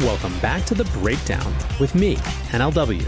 Welcome 0.00 0.38
back 0.38 0.64
to 0.64 0.74
The 0.74 0.84
Breakdown 0.98 1.54
with 1.78 1.94
me, 1.94 2.16
NLW. 2.52 3.04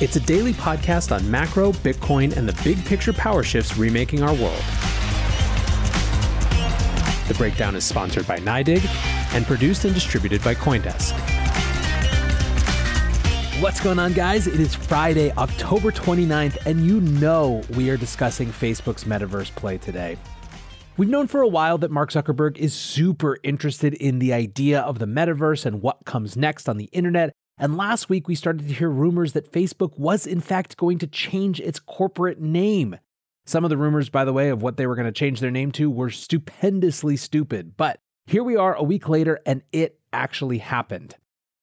It's 0.00 0.16
a 0.16 0.20
daily 0.20 0.54
podcast 0.54 1.14
on 1.14 1.30
macro, 1.30 1.72
Bitcoin, 1.72 2.34
and 2.38 2.48
the 2.48 2.58
big 2.64 2.82
picture 2.86 3.12
power 3.12 3.42
shifts 3.42 3.76
remaking 3.76 4.22
our 4.22 4.32
world. 4.32 4.64
The 7.28 7.34
Breakdown 7.36 7.76
is 7.76 7.84
sponsored 7.84 8.26
by 8.26 8.38
NYDIG 8.38 8.82
and 9.34 9.44
produced 9.44 9.84
and 9.84 9.92
distributed 9.92 10.42
by 10.42 10.54
Coindesk. 10.54 11.12
What's 13.60 13.80
going 13.80 13.98
on, 13.98 14.14
guys? 14.14 14.46
It 14.46 14.60
is 14.60 14.74
Friday, 14.74 15.32
October 15.32 15.92
29th, 15.92 16.64
and 16.64 16.86
you 16.86 17.02
know 17.02 17.62
we 17.76 17.90
are 17.90 17.98
discussing 17.98 18.48
Facebook's 18.48 19.04
metaverse 19.04 19.54
play 19.54 19.76
today. 19.76 20.16
We've 20.96 21.08
known 21.08 21.26
for 21.26 21.42
a 21.42 21.48
while 21.48 21.76
that 21.78 21.90
Mark 21.90 22.12
Zuckerberg 22.12 22.56
is 22.56 22.72
super 22.72 23.38
interested 23.42 23.94
in 23.94 24.20
the 24.20 24.32
idea 24.32 24.80
of 24.80 25.00
the 25.00 25.06
metaverse 25.06 25.66
and 25.66 25.82
what 25.82 26.04
comes 26.04 26.36
next 26.36 26.68
on 26.68 26.76
the 26.76 26.88
internet. 26.92 27.32
And 27.58 27.76
last 27.76 28.08
week, 28.08 28.28
we 28.28 28.36
started 28.36 28.68
to 28.68 28.74
hear 28.74 28.88
rumors 28.88 29.32
that 29.32 29.50
Facebook 29.50 29.98
was, 29.98 30.24
in 30.24 30.38
fact, 30.38 30.76
going 30.76 30.98
to 30.98 31.08
change 31.08 31.58
its 31.58 31.80
corporate 31.80 32.40
name. 32.40 32.96
Some 33.44 33.64
of 33.64 33.70
the 33.70 33.76
rumors, 33.76 34.08
by 34.08 34.24
the 34.24 34.32
way, 34.32 34.50
of 34.50 34.62
what 34.62 34.76
they 34.76 34.86
were 34.86 34.94
going 34.94 35.06
to 35.06 35.12
change 35.12 35.40
their 35.40 35.50
name 35.50 35.72
to 35.72 35.90
were 35.90 36.10
stupendously 36.10 37.16
stupid. 37.16 37.76
But 37.76 37.98
here 38.26 38.44
we 38.44 38.54
are 38.54 38.76
a 38.76 38.84
week 38.84 39.08
later, 39.08 39.40
and 39.44 39.62
it 39.72 39.98
actually 40.12 40.58
happened. 40.58 41.16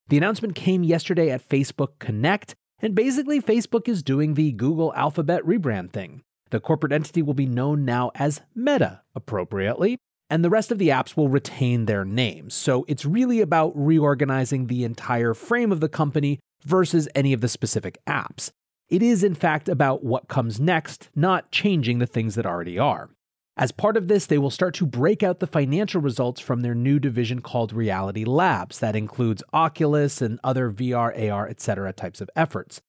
The 0.10 0.18
announcement 0.18 0.56
came 0.56 0.84
yesterday 0.84 1.30
at 1.30 1.48
Facebook 1.48 2.00
Connect, 2.00 2.54
and 2.80 2.94
basically, 2.94 3.40
Facebook 3.40 3.88
is 3.88 4.04
doing 4.04 4.34
the 4.34 4.52
Google 4.52 4.94
Alphabet 4.94 5.42
rebrand 5.44 5.92
thing. 5.92 6.22
The 6.52 6.60
corporate 6.60 6.92
entity 6.92 7.22
will 7.22 7.34
be 7.34 7.46
known 7.46 7.86
now 7.86 8.12
as 8.16 8.42
Meta, 8.54 9.02
appropriately, 9.16 9.98
and 10.30 10.44
the 10.44 10.50
rest 10.50 10.72
of 10.72 10.78
the 10.78 10.90
apps 10.90 11.18
will 11.18 11.30
retain 11.30 11.86
their 11.86 12.06
names. 12.06 12.54
So 12.54 12.86
it's 12.88 13.06
really 13.06 13.42
about 13.42 13.72
reorganizing 13.76 14.68
the 14.68 14.84
entire 14.84 15.34
frame 15.34 15.72
of 15.72 15.80
the 15.80 15.90
company 15.90 16.40
versus 16.64 17.08
any 17.16 17.34
of 17.34 17.42
the 17.42 17.48
specific 17.48 18.00
apps. 18.06 18.52
It 18.90 19.02
is, 19.02 19.24
in 19.24 19.34
fact, 19.34 19.70
about 19.70 20.04
what 20.04 20.28
comes 20.28 20.60
next, 20.60 21.10
not 21.16 21.52
changing 21.52 22.00
the 22.00 22.06
things 22.06 22.36
that 22.36 22.46
already 22.46 22.78
are. 22.78 23.10
As 23.56 23.72
part 23.72 23.96
of 23.96 24.08
this, 24.08 24.26
they 24.26 24.38
will 24.38 24.50
start 24.50 24.74
to 24.76 24.86
break 24.86 25.24
out 25.24 25.40
the 25.40 25.48
financial 25.48 26.02
results 26.02 26.42
from 26.42 26.62
their 26.62 26.76
new 26.76 27.00
division 27.00 27.42
called 27.42 27.72
Reality 27.72 28.26
Labs. 28.26 28.80
That 28.80 28.96
includes 28.96 29.44
Oculus 29.54 30.22
and 30.22 30.40
other 30.44 30.70
VR, 30.70 31.32
AR, 31.32 31.48
etc. 31.48 31.94
types 31.94 32.22
of 32.22 32.30
efforts. 32.36 32.82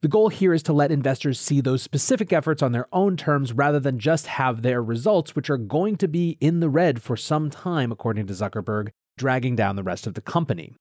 The 0.00 0.08
goal 0.08 0.28
here 0.28 0.54
is 0.54 0.62
to 0.64 0.72
let 0.72 0.92
investors 0.92 1.40
see 1.40 1.60
those 1.60 1.82
specific 1.82 2.32
efforts 2.32 2.62
on 2.62 2.70
their 2.70 2.86
own 2.92 3.16
terms 3.16 3.52
rather 3.52 3.80
than 3.80 3.98
just 3.98 4.28
have 4.28 4.62
their 4.62 4.80
results, 4.80 5.34
which 5.34 5.50
are 5.50 5.56
going 5.56 5.96
to 5.96 6.06
be 6.06 6.38
in 6.40 6.60
the 6.60 6.70
red 6.70 7.02
for 7.02 7.16
some 7.16 7.50
time, 7.50 7.90
according 7.90 8.28
to 8.28 8.32
Zuckerberg, 8.32 8.90
dragging 9.16 9.56
down 9.56 9.74
the 9.74 9.82
rest 9.82 10.06
of 10.06 10.14
the 10.14 10.20
company. 10.20 10.72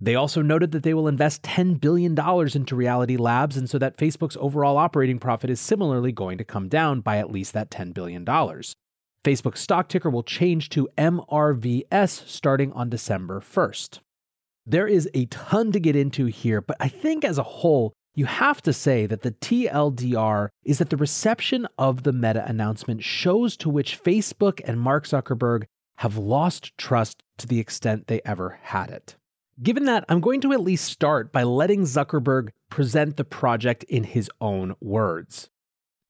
They 0.00 0.16
also 0.16 0.42
noted 0.42 0.72
that 0.72 0.82
they 0.82 0.92
will 0.92 1.06
invest 1.06 1.42
$10 1.42 1.80
billion 1.80 2.18
into 2.18 2.74
Reality 2.74 3.16
Labs, 3.16 3.56
and 3.56 3.70
so 3.70 3.78
that 3.78 3.96
Facebook's 3.96 4.36
overall 4.40 4.76
operating 4.76 5.20
profit 5.20 5.50
is 5.50 5.60
similarly 5.60 6.10
going 6.10 6.36
to 6.38 6.44
come 6.44 6.68
down 6.68 7.00
by 7.00 7.18
at 7.18 7.30
least 7.30 7.52
that 7.52 7.70
$10 7.70 7.94
billion. 7.94 8.24
Facebook's 8.24 9.60
stock 9.60 9.88
ticker 9.88 10.10
will 10.10 10.24
change 10.24 10.68
to 10.70 10.88
MRVS 10.98 12.26
starting 12.26 12.72
on 12.72 12.90
December 12.90 13.40
1st. 13.40 14.00
There 14.66 14.88
is 14.88 15.08
a 15.14 15.26
ton 15.26 15.70
to 15.70 15.78
get 15.78 15.94
into 15.94 16.26
here, 16.26 16.60
but 16.60 16.76
I 16.80 16.88
think 16.88 17.24
as 17.24 17.38
a 17.38 17.44
whole, 17.44 17.92
you 18.14 18.26
have 18.26 18.62
to 18.62 18.72
say 18.72 19.06
that 19.06 19.22
the 19.22 19.32
TLDR 19.32 20.48
is 20.64 20.78
that 20.78 20.90
the 20.90 20.96
reception 20.96 21.66
of 21.76 22.04
the 22.04 22.12
Meta 22.12 22.44
announcement 22.46 23.02
shows 23.02 23.56
to 23.56 23.68
which 23.68 24.02
Facebook 24.02 24.60
and 24.64 24.80
Mark 24.80 25.06
Zuckerberg 25.06 25.64
have 25.96 26.16
lost 26.16 26.76
trust 26.78 27.22
to 27.38 27.46
the 27.46 27.58
extent 27.58 28.06
they 28.06 28.20
ever 28.24 28.58
had 28.62 28.90
it. 28.90 29.16
Given 29.62 29.84
that, 29.84 30.04
I'm 30.08 30.20
going 30.20 30.40
to 30.42 30.52
at 30.52 30.60
least 30.60 30.86
start 30.86 31.32
by 31.32 31.44
letting 31.44 31.82
Zuckerberg 31.82 32.50
present 32.70 33.16
the 33.16 33.24
project 33.24 33.84
in 33.84 34.04
his 34.04 34.30
own 34.40 34.74
words. 34.80 35.48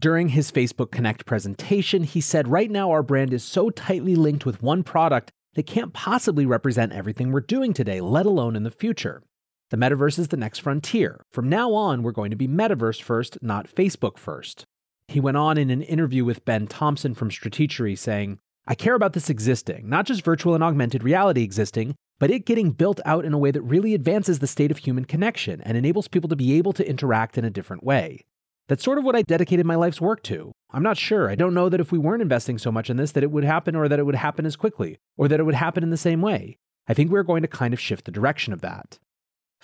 During 0.00 0.30
his 0.30 0.50
Facebook 0.50 0.90
Connect 0.90 1.24
presentation, 1.26 2.04
he 2.04 2.20
said, 2.20 2.48
Right 2.48 2.70
now, 2.70 2.90
our 2.90 3.02
brand 3.02 3.32
is 3.32 3.44
so 3.44 3.70
tightly 3.70 4.14
linked 4.16 4.44
with 4.44 4.62
one 4.62 4.82
product 4.82 5.30
that 5.54 5.66
can't 5.66 5.92
possibly 5.92 6.46
represent 6.46 6.92
everything 6.92 7.32
we're 7.32 7.40
doing 7.40 7.72
today, 7.72 8.00
let 8.00 8.26
alone 8.26 8.56
in 8.56 8.64
the 8.64 8.70
future. 8.70 9.22
The 9.70 9.76
metaverse 9.76 10.18
is 10.18 10.28
the 10.28 10.36
next 10.36 10.60
frontier. 10.60 11.24
From 11.32 11.48
now 11.48 11.72
on, 11.72 12.02
we're 12.02 12.12
going 12.12 12.30
to 12.30 12.36
be 12.36 12.46
metaverse 12.46 13.02
first, 13.02 13.38
not 13.42 13.66
Facebook 13.66 14.18
first. 14.18 14.64
He 15.08 15.20
went 15.20 15.36
on 15.36 15.58
in 15.58 15.70
an 15.70 15.82
interview 15.82 16.24
with 16.24 16.44
Ben 16.44 16.66
Thompson 16.66 17.14
from 17.14 17.30
Stratechery 17.30 17.98
saying, 17.98 18.38
I 18.66 18.74
care 18.74 18.94
about 18.94 19.12
this 19.12 19.28
existing, 19.28 19.88
not 19.88 20.06
just 20.06 20.24
virtual 20.24 20.54
and 20.54 20.64
augmented 20.64 21.02
reality 21.02 21.42
existing, 21.42 21.94
but 22.18 22.30
it 22.30 22.46
getting 22.46 22.70
built 22.70 23.00
out 23.04 23.24
in 23.24 23.34
a 23.34 23.38
way 23.38 23.50
that 23.50 23.62
really 23.62 23.94
advances 23.94 24.38
the 24.38 24.46
state 24.46 24.70
of 24.70 24.78
human 24.78 25.04
connection 25.04 25.60
and 25.62 25.76
enables 25.76 26.08
people 26.08 26.28
to 26.28 26.36
be 26.36 26.54
able 26.54 26.72
to 26.72 26.88
interact 26.88 27.36
in 27.36 27.44
a 27.44 27.50
different 27.50 27.84
way. 27.84 28.24
That's 28.68 28.84
sort 28.84 28.98
of 28.98 29.04
what 29.04 29.16
I 29.16 29.22
dedicated 29.22 29.66
my 29.66 29.74
life's 29.74 30.00
work 30.00 30.22
to. 30.24 30.52
I'm 30.70 30.82
not 30.82 30.96
sure. 30.96 31.28
I 31.28 31.34
don't 31.34 31.52
know 31.52 31.68
that 31.68 31.80
if 31.80 31.92
we 31.92 31.98
weren't 31.98 32.22
investing 32.22 32.56
so 32.56 32.72
much 32.72 32.88
in 32.88 32.96
this 32.96 33.12
that 33.12 33.22
it 33.22 33.30
would 33.30 33.44
happen 33.44 33.76
or 33.76 33.88
that 33.88 33.98
it 33.98 34.06
would 34.06 34.14
happen 34.14 34.46
as 34.46 34.56
quickly 34.56 34.96
or 35.18 35.28
that 35.28 35.40
it 35.40 35.44
would 35.44 35.54
happen 35.54 35.82
in 35.82 35.90
the 35.90 35.96
same 35.96 36.22
way. 36.22 36.56
I 36.88 36.94
think 36.94 37.10
we're 37.10 37.22
going 37.22 37.42
to 37.42 37.48
kind 37.48 37.74
of 37.74 37.80
shift 37.80 38.06
the 38.06 38.10
direction 38.10 38.52
of 38.52 38.62
that. 38.62 38.98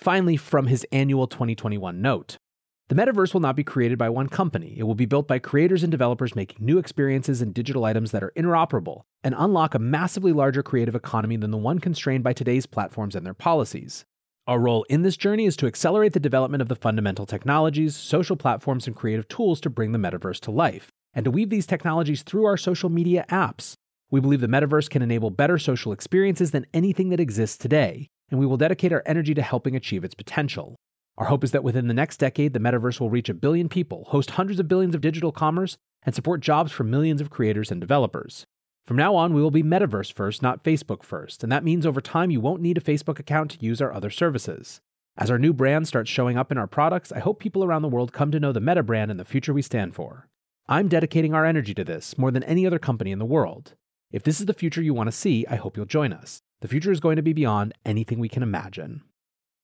Finally, 0.01 0.35
from 0.35 0.65
his 0.65 0.83
annual 0.91 1.27
2021 1.27 2.01
note 2.01 2.37
The 2.89 2.95
metaverse 2.95 3.35
will 3.35 3.41
not 3.41 3.55
be 3.55 3.63
created 3.63 3.99
by 3.99 4.09
one 4.09 4.27
company. 4.27 4.73
It 4.75 4.83
will 4.83 4.95
be 4.95 5.05
built 5.05 5.27
by 5.27 5.37
creators 5.37 5.83
and 5.83 5.91
developers 5.91 6.35
making 6.35 6.65
new 6.65 6.79
experiences 6.79 7.39
and 7.39 7.53
digital 7.53 7.85
items 7.85 8.09
that 8.09 8.23
are 8.23 8.33
interoperable 8.35 9.01
and 9.23 9.35
unlock 9.37 9.75
a 9.75 9.79
massively 9.79 10.33
larger 10.33 10.63
creative 10.63 10.95
economy 10.95 11.37
than 11.37 11.51
the 11.51 11.57
one 11.57 11.77
constrained 11.77 12.23
by 12.23 12.33
today's 12.33 12.65
platforms 12.65 13.15
and 13.15 13.23
their 13.23 13.35
policies. 13.35 14.03
Our 14.47 14.59
role 14.59 14.87
in 14.89 15.03
this 15.03 15.17
journey 15.17 15.45
is 15.45 15.55
to 15.57 15.67
accelerate 15.67 16.13
the 16.13 16.19
development 16.19 16.63
of 16.63 16.67
the 16.67 16.75
fundamental 16.75 17.27
technologies, 17.27 17.95
social 17.95 18.35
platforms, 18.35 18.87
and 18.87 18.95
creative 18.95 19.27
tools 19.27 19.61
to 19.61 19.69
bring 19.69 19.91
the 19.91 19.99
metaverse 19.99 20.39
to 20.41 20.51
life, 20.51 20.89
and 21.13 21.25
to 21.25 21.31
weave 21.31 21.51
these 21.51 21.67
technologies 21.67 22.23
through 22.23 22.45
our 22.45 22.57
social 22.57 22.89
media 22.89 23.23
apps. 23.29 23.75
We 24.09 24.19
believe 24.19 24.41
the 24.41 24.47
metaverse 24.47 24.89
can 24.89 25.03
enable 25.03 25.29
better 25.29 25.59
social 25.59 25.91
experiences 25.91 26.49
than 26.49 26.65
anything 26.73 27.09
that 27.09 27.19
exists 27.19 27.57
today, 27.57 28.09
and 28.31 28.39
we 28.39 28.45
will 28.45 28.57
dedicate 28.57 28.93
our 28.93 29.03
energy 29.05 29.33
to 29.35 29.41
helping 29.41 29.75
achieve 29.75 30.03
its 30.03 30.15
potential. 30.15 30.75
Our 31.17 31.27
hope 31.27 31.43
is 31.43 31.51
that 31.51 31.63
within 31.63 31.87
the 31.87 31.93
next 31.93 32.17
decade, 32.17 32.53
the 32.53 32.59
metaverse 32.59 32.99
will 32.99 33.09
reach 33.09 33.29
a 33.29 33.33
billion 33.35 33.69
people, 33.69 34.05
host 34.07 34.31
hundreds 34.31 34.59
of 34.59 34.67
billions 34.67 34.95
of 34.95 35.01
digital 35.01 35.31
commerce, 35.31 35.77
and 36.03 36.15
support 36.15 36.41
jobs 36.41 36.71
for 36.71 36.83
millions 36.83 37.21
of 37.21 37.29
creators 37.29 37.69
and 37.69 37.79
developers. 37.79 38.47
From 38.87 38.97
now 38.97 39.15
on, 39.15 39.33
we 39.33 39.41
will 39.41 39.51
be 39.51 39.61
metaverse 39.61 40.11
first, 40.11 40.41
not 40.41 40.63
Facebook 40.63 41.03
first, 41.03 41.43
and 41.43 41.51
that 41.51 41.63
means 41.63 41.85
over 41.85 42.01
time 42.01 42.31
you 42.31 42.41
won't 42.41 42.61
need 42.61 42.77
a 42.77 42.81
Facebook 42.81 43.19
account 43.19 43.51
to 43.51 43.63
use 43.65 43.81
our 43.81 43.93
other 43.93 44.09
services. 44.09 44.81
As 45.17 45.29
our 45.29 45.37
new 45.37 45.53
brand 45.53 45.87
starts 45.87 46.09
showing 46.09 46.37
up 46.37 46.51
in 46.51 46.57
our 46.57 46.67
products, 46.67 47.11
I 47.11 47.19
hope 47.19 47.39
people 47.39 47.63
around 47.63 47.81
the 47.81 47.89
world 47.89 48.13
come 48.13 48.31
to 48.31 48.39
know 48.39 48.51
the 48.51 48.61
Meta 48.61 48.81
brand 48.81 49.11
and 49.11 49.19
the 49.19 49.25
future 49.25 49.53
we 49.53 49.61
stand 49.61 49.93
for. 49.93 50.27
I'm 50.67 50.87
dedicating 50.87 51.33
our 51.33 51.45
energy 51.45 51.73
to 51.75 51.83
this 51.83 52.17
more 52.17 52.31
than 52.31 52.43
any 52.43 52.65
other 52.65 52.79
company 52.79 53.11
in 53.11 53.19
the 53.19 53.25
world. 53.25 53.75
If 54.11 54.23
this 54.23 54.39
is 54.39 54.45
the 54.45 54.53
future 54.53 54.81
you 54.81 54.93
want 54.93 55.07
to 55.07 55.11
see, 55.11 55.45
I 55.47 55.57
hope 55.57 55.75
you'll 55.75 55.85
join 55.85 56.13
us. 56.13 56.41
The 56.61 56.67
future 56.67 56.91
is 56.91 56.99
going 56.99 57.15
to 57.15 57.23
be 57.23 57.33
beyond 57.33 57.73
anything 57.85 58.19
we 58.19 58.29
can 58.29 58.43
imagine. 58.43 59.01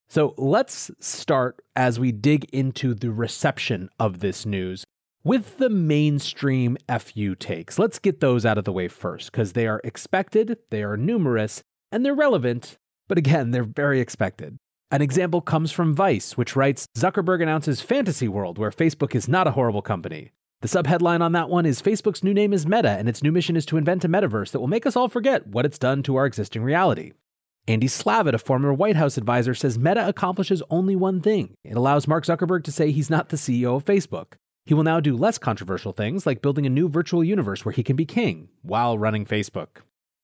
So 0.10 0.34
let's 0.38 0.90
start 1.00 1.62
as 1.76 2.00
we 2.00 2.12
dig 2.12 2.46
into 2.52 2.94
the 2.94 3.12
reception 3.12 3.90
of 4.00 4.20
this 4.20 4.46
news 4.46 4.84
with 5.24 5.58
the 5.58 5.70
mainstream 5.70 6.78
FU 7.00 7.36
takes. 7.36 7.78
Let's 7.78 8.00
get 8.00 8.20
those 8.20 8.46
out 8.46 8.58
of 8.58 8.64
the 8.64 8.72
way 8.72 8.88
first 8.88 9.32
because 9.32 9.54
they 9.54 9.68
are 9.68 9.82
expected, 9.84 10.58
they 10.70 10.82
are 10.82 10.98
numerous, 10.98 11.62
and 11.92 12.06
they're 12.06 12.16
relevant, 12.16 12.78
but 13.08 13.18
again, 13.18 13.52
they're 13.52 13.64
very 13.64 14.00
expected. 14.00 14.58
An 14.90 15.02
example 15.02 15.42
comes 15.42 15.72
from 15.72 15.94
Vice, 15.94 16.38
which 16.38 16.56
writes 16.56 16.88
Zuckerberg 16.98 17.44
announces 17.44 17.82
Fantasy 17.82 18.30
World, 18.30 18.58
where 18.58 18.72
Facebook 18.72 19.14
is 19.14 19.28
not 19.28 19.48
a 19.48 19.52
horrible 19.52 19.82
company. 19.82 20.32
The 20.62 20.68
subheadline 20.68 21.22
on 21.22 21.34
that 21.34 21.50
one 21.50 21.68
is 21.68 21.84
Facebook's 21.84 22.24
new 22.24 22.34
name 22.34 22.52
is 22.52 22.66
Meta, 22.66 22.90
and 22.90 23.08
its 23.08 23.22
new 23.22 23.32
mission 23.32 23.56
is 23.56 23.66
to 23.68 23.78
invent 23.78 24.04
a 24.04 24.10
metaverse 24.10 24.52
that 24.52 24.60
will 24.60 24.68
make 24.68 24.88
us 24.88 24.96
all 24.96 25.08
forget 25.08 25.46
what 25.46 25.68
it's 25.68 25.78
done 25.78 26.02
to 26.02 26.16
our 26.16 26.26
existing 26.26 26.64
reality. 26.64 27.12
Andy 27.68 27.86
Slavitt, 27.86 28.34
a 28.34 28.40
former 28.40 28.74
White 28.74 28.96
House 28.96 29.18
advisor, 29.20 29.54
says 29.54 29.78
Meta 29.78 30.08
accomplishes 30.08 30.64
only 30.72 30.96
one 30.96 31.22
thing 31.22 31.54
it 31.64 31.78
allows 31.78 32.08
Mark 32.08 32.26
Zuckerberg 32.26 32.64
to 32.64 32.72
say 32.72 32.90
he's 32.90 33.10
not 33.12 33.30
the 33.30 33.38
CEO 33.38 33.76
of 33.76 33.86
Facebook. 33.86 34.34
He 34.66 34.74
will 34.74 34.84
now 34.84 35.00
do 35.00 35.16
less 35.16 35.38
controversial 35.38 35.94
things 35.94 36.26
like 36.26 36.42
building 36.42 36.66
a 36.66 36.72
new 36.72 36.90
virtual 36.90 37.24
universe 37.24 37.64
where 37.64 37.74
he 37.74 37.84
can 37.84 37.96
be 37.96 38.06
king 38.06 38.50
while 38.64 38.98
running 38.98 39.26
Facebook. 39.26 39.82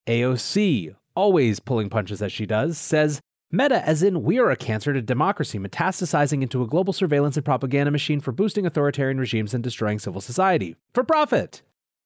AOC, 0.08 0.96
always 1.16 1.60
pulling 1.60 1.92
punches 1.92 2.24
as 2.24 2.32
she 2.32 2.48
does, 2.48 2.80
says 2.80 3.22
Meta, 3.56 3.88
as 3.88 4.02
in, 4.02 4.24
we 4.24 4.40
are 4.40 4.50
a 4.50 4.56
cancer 4.56 4.94
to 4.94 5.00
democracy, 5.00 5.60
metastasizing 5.60 6.42
into 6.42 6.64
a 6.64 6.68
global 6.68 6.92
surveillance 6.92 7.38
and 7.38 7.46
propaganda 7.46 7.92
machine 7.92 8.20
for 8.20 8.32
boosting 8.32 8.66
authoritarian 8.66 9.20
regimes 9.20 9.54
and 9.54 9.64
destroying 9.64 10.00
civil 10.00 10.22
society. 10.22 10.76
For 10.96 11.04
profit! 11.04 11.62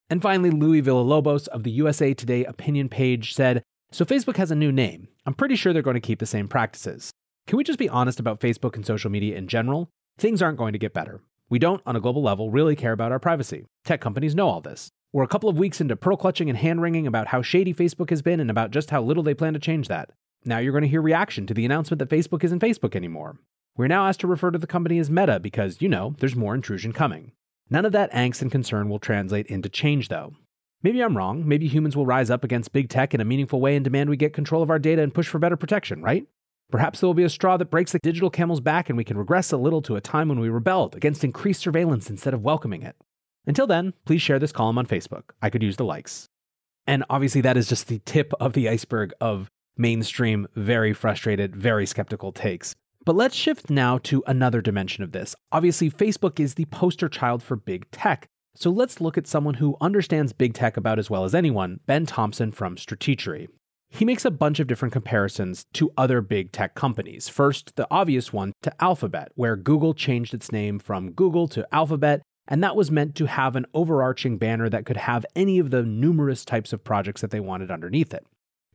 And 0.09 0.21
finally, 0.21 0.49
Louis 0.49 0.81
Villalobos 0.81 1.47
of 1.47 1.63
the 1.63 1.71
USA 1.71 2.13
Today 2.13 2.43
opinion 2.43 2.89
page 2.89 3.33
said 3.33 3.63
So 3.93 4.03
Facebook 4.03 4.35
has 4.35 4.51
a 4.51 4.55
new 4.55 4.73
name. 4.73 5.07
I'm 5.25 5.33
pretty 5.33 5.55
sure 5.55 5.71
they're 5.71 5.81
going 5.81 5.93
to 5.93 6.01
keep 6.01 6.19
the 6.19 6.25
same 6.25 6.49
practices. 6.49 7.11
Can 7.47 7.55
we 7.55 7.63
just 7.63 7.79
be 7.79 7.87
honest 7.87 8.19
about 8.19 8.41
Facebook 8.41 8.75
and 8.75 8.85
social 8.85 9.09
media 9.09 9.37
in 9.37 9.47
general? 9.47 9.87
Things 10.17 10.41
aren't 10.41 10.57
going 10.57 10.73
to 10.73 10.79
get 10.79 10.93
better. 10.93 11.21
We 11.49 11.59
don't, 11.59 11.81
on 11.85 11.95
a 11.95 12.01
global 12.01 12.21
level, 12.21 12.51
really 12.51 12.75
care 12.75 12.91
about 12.91 13.13
our 13.13 13.19
privacy. 13.19 13.63
Tech 13.85 14.01
companies 14.01 14.35
know 14.35 14.49
all 14.49 14.59
this. 14.59 14.89
We're 15.13 15.23
a 15.23 15.29
couple 15.29 15.47
of 15.47 15.57
weeks 15.57 15.79
into 15.79 15.95
pearl 15.95 16.17
clutching 16.17 16.49
and 16.49 16.57
hand 16.57 16.81
wringing 16.81 17.07
about 17.07 17.27
how 17.27 17.41
shady 17.41 17.73
Facebook 17.73 18.09
has 18.09 18.21
been 18.21 18.41
and 18.41 18.51
about 18.51 18.71
just 18.71 18.89
how 18.89 19.01
little 19.01 19.23
they 19.23 19.33
plan 19.33 19.53
to 19.53 19.59
change 19.59 19.87
that. 19.87 20.09
Now 20.45 20.59
you're 20.59 20.71
going 20.71 20.83
to 20.83 20.87
hear 20.87 21.01
reaction 21.01 21.47
to 21.47 21.53
the 21.53 21.65
announcement 21.65 21.99
that 21.99 22.09
Facebook 22.09 22.43
isn't 22.43 22.61
Facebook 22.61 22.95
anymore. 22.95 23.37
We're 23.75 23.87
now 23.87 24.07
asked 24.07 24.21
to 24.21 24.27
refer 24.27 24.51
to 24.51 24.57
the 24.57 24.67
company 24.67 24.97
as 24.97 25.09
Meta 25.09 25.39
because, 25.39 25.81
you 25.81 25.89
know, 25.89 26.15
there's 26.19 26.35
more 26.35 26.55
intrusion 26.55 26.93
coming. 26.93 27.31
None 27.69 27.85
of 27.85 27.91
that 27.91 28.11
angst 28.11 28.41
and 28.41 28.51
concern 28.51 28.89
will 28.89 28.99
translate 28.99 29.47
into 29.47 29.69
change, 29.69 30.07
though. 30.07 30.33
Maybe 30.83 31.01
I'm 31.01 31.17
wrong. 31.17 31.47
Maybe 31.47 31.67
humans 31.67 31.95
will 31.95 32.05
rise 32.05 32.29
up 32.29 32.43
against 32.43 32.71
big 32.71 32.89
tech 32.89 33.13
in 33.13 33.21
a 33.21 33.25
meaningful 33.25 33.59
way 33.59 33.75
and 33.75 33.83
demand 33.83 34.09
we 34.09 34.17
get 34.17 34.33
control 34.33 34.63
of 34.63 34.69
our 34.69 34.79
data 34.79 35.01
and 35.01 35.13
push 35.13 35.27
for 35.27 35.39
better 35.39 35.57
protection, 35.57 36.01
right? 36.01 36.25
Perhaps 36.69 36.99
there 36.99 37.07
will 37.07 37.13
be 37.13 37.23
a 37.23 37.29
straw 37.29 37.57
that 37.57 37.71
breaks 37.71 37.93
the 37.93 37.99
digital 37.99 38.29
camel's 38.29 38.61
back 38.61 38.89
and 38.89 38.97
we 38.97 39.03
can 39.03 39.17
regress 39.17 39.51
a 39.51 39.57
little 39.57 39.81
to 39.81 39.95
a 39.95 40.01
time 40.01 40.27
when 40.29 40.39
we 40.39 40.49
rebelled 40.49 40.95
against 40.95 41.23
increased 41.23 41.61
surveillance 41.61 42.09
instead 42.09 42.33
of 42.33 42.43
welcoming 42.43 42.83
it. 42.83 42.95
Until 43.45 43.67
then, 43.67 43.93
please 44.05 44.21
share 44.21 44.39
this 44.39 44.51
column 44.51 44.77
on 44.77 44.85
Facebook. 44.85 45.23
I 45.41 45.49
could 45.49 45.63
use 45.63 45.77
the 45.77 45.85
likes. 45.85 46.27
And 46.85 47.03
obviously, 47.09 47.41
that 47.41 47.57
is 47.57 47.67
just 47.67 47.87
the 47.87 47.99
tip 47.99 48.33
of 48.39 48.53
the 48.53 48.69
iceberg 48.69 49.13
of 49.19 49.49
mainstream, 49.77 50.47
very 50.55 50.93
frustrated, 50.93 51.55
very 51.55 51.85
skeptical 51.85 52.31
takes. 52.31 52.75
But 53.05 53.15
let's 53.15 53.35
shift 53.35 53.69
now 53.69 53.99
to 53.99 54.23
another 54.27 54.61
dimension 54.61 55.03
of 55.03 55.11
this. 55.11 55.35
Obviously, 55.51 55.89
Facebook 55.89 56.39
is 56.39 56.55
the 56.55 56.65
poster 56.65 57.07
child 57.07 57.41
for 57.41 57.55
big 57.55 57.89
tech. 57.91 58.27
So 58.55 58.69
let's 58.69 58.99
look 58.99 59.17
at 59.17 59.27
someone 59.27 59.53
who 59.53 59.77
understands 59.79 60.33
big 60.33 60.53
tech 60.53 60.77
about 60.77 60.99
as 60.99 61.09
well 61.09 61.23
as 61.23 61.35
anyone, 61.35 61.79
Ben 61.85 62.05
Thompson 62.05 62.51
from 62.51 62.75
Stratechery. 62.75 63.47
He 63.89 64.03
makes 64.03 64.25
a 64.25 64.31
bunch 64.31 64.59
of 64.59 64.67
different 64.67 64.91
comparisons 64.91 65.63
to 65.75 65.93
other 65.97 66.19
big 66.21 66.51
tech 66.51 66.75
companies. 66.75 67.29
First, 67.29 67.75
the 67.77 67.87
obvious 67.89 68.33
one 68.33 68.51
to 68.63 68.83
Alphabet, 68.83 69.31
where 69.35 69.55
Google 69.55 69.93
changed 69.93 70.33
its 70.33 70.51
name 70.51 70.77
from 70.77 71.11
Google 71.11 71.47
to 71.49 71.67
Alphabet, 71.71 72.21
and 72.47 72.63
that 72.63 72.75
was 72.75 72.91
meant 72.91 73.15
to 73.15 73.25
have 73.25 73.55
an 73.55 73.65
overarching 73.73 74.37
banner 74.37 74.69
that 74.69 74.85
could 74.85 74.97
have 74.97 75.25
any 75.35 75.59
of 75.59 75.69
the 75.69 75.83
numerous 75.83 76.43
types 76.43 76.73
of 76.73 76.83
projects 76.83 77.21
that 77.21 77.31
they 77.31 77.39
wanted 77.39 77.71
underneath 77.71 78.13
it. 78.13 78.25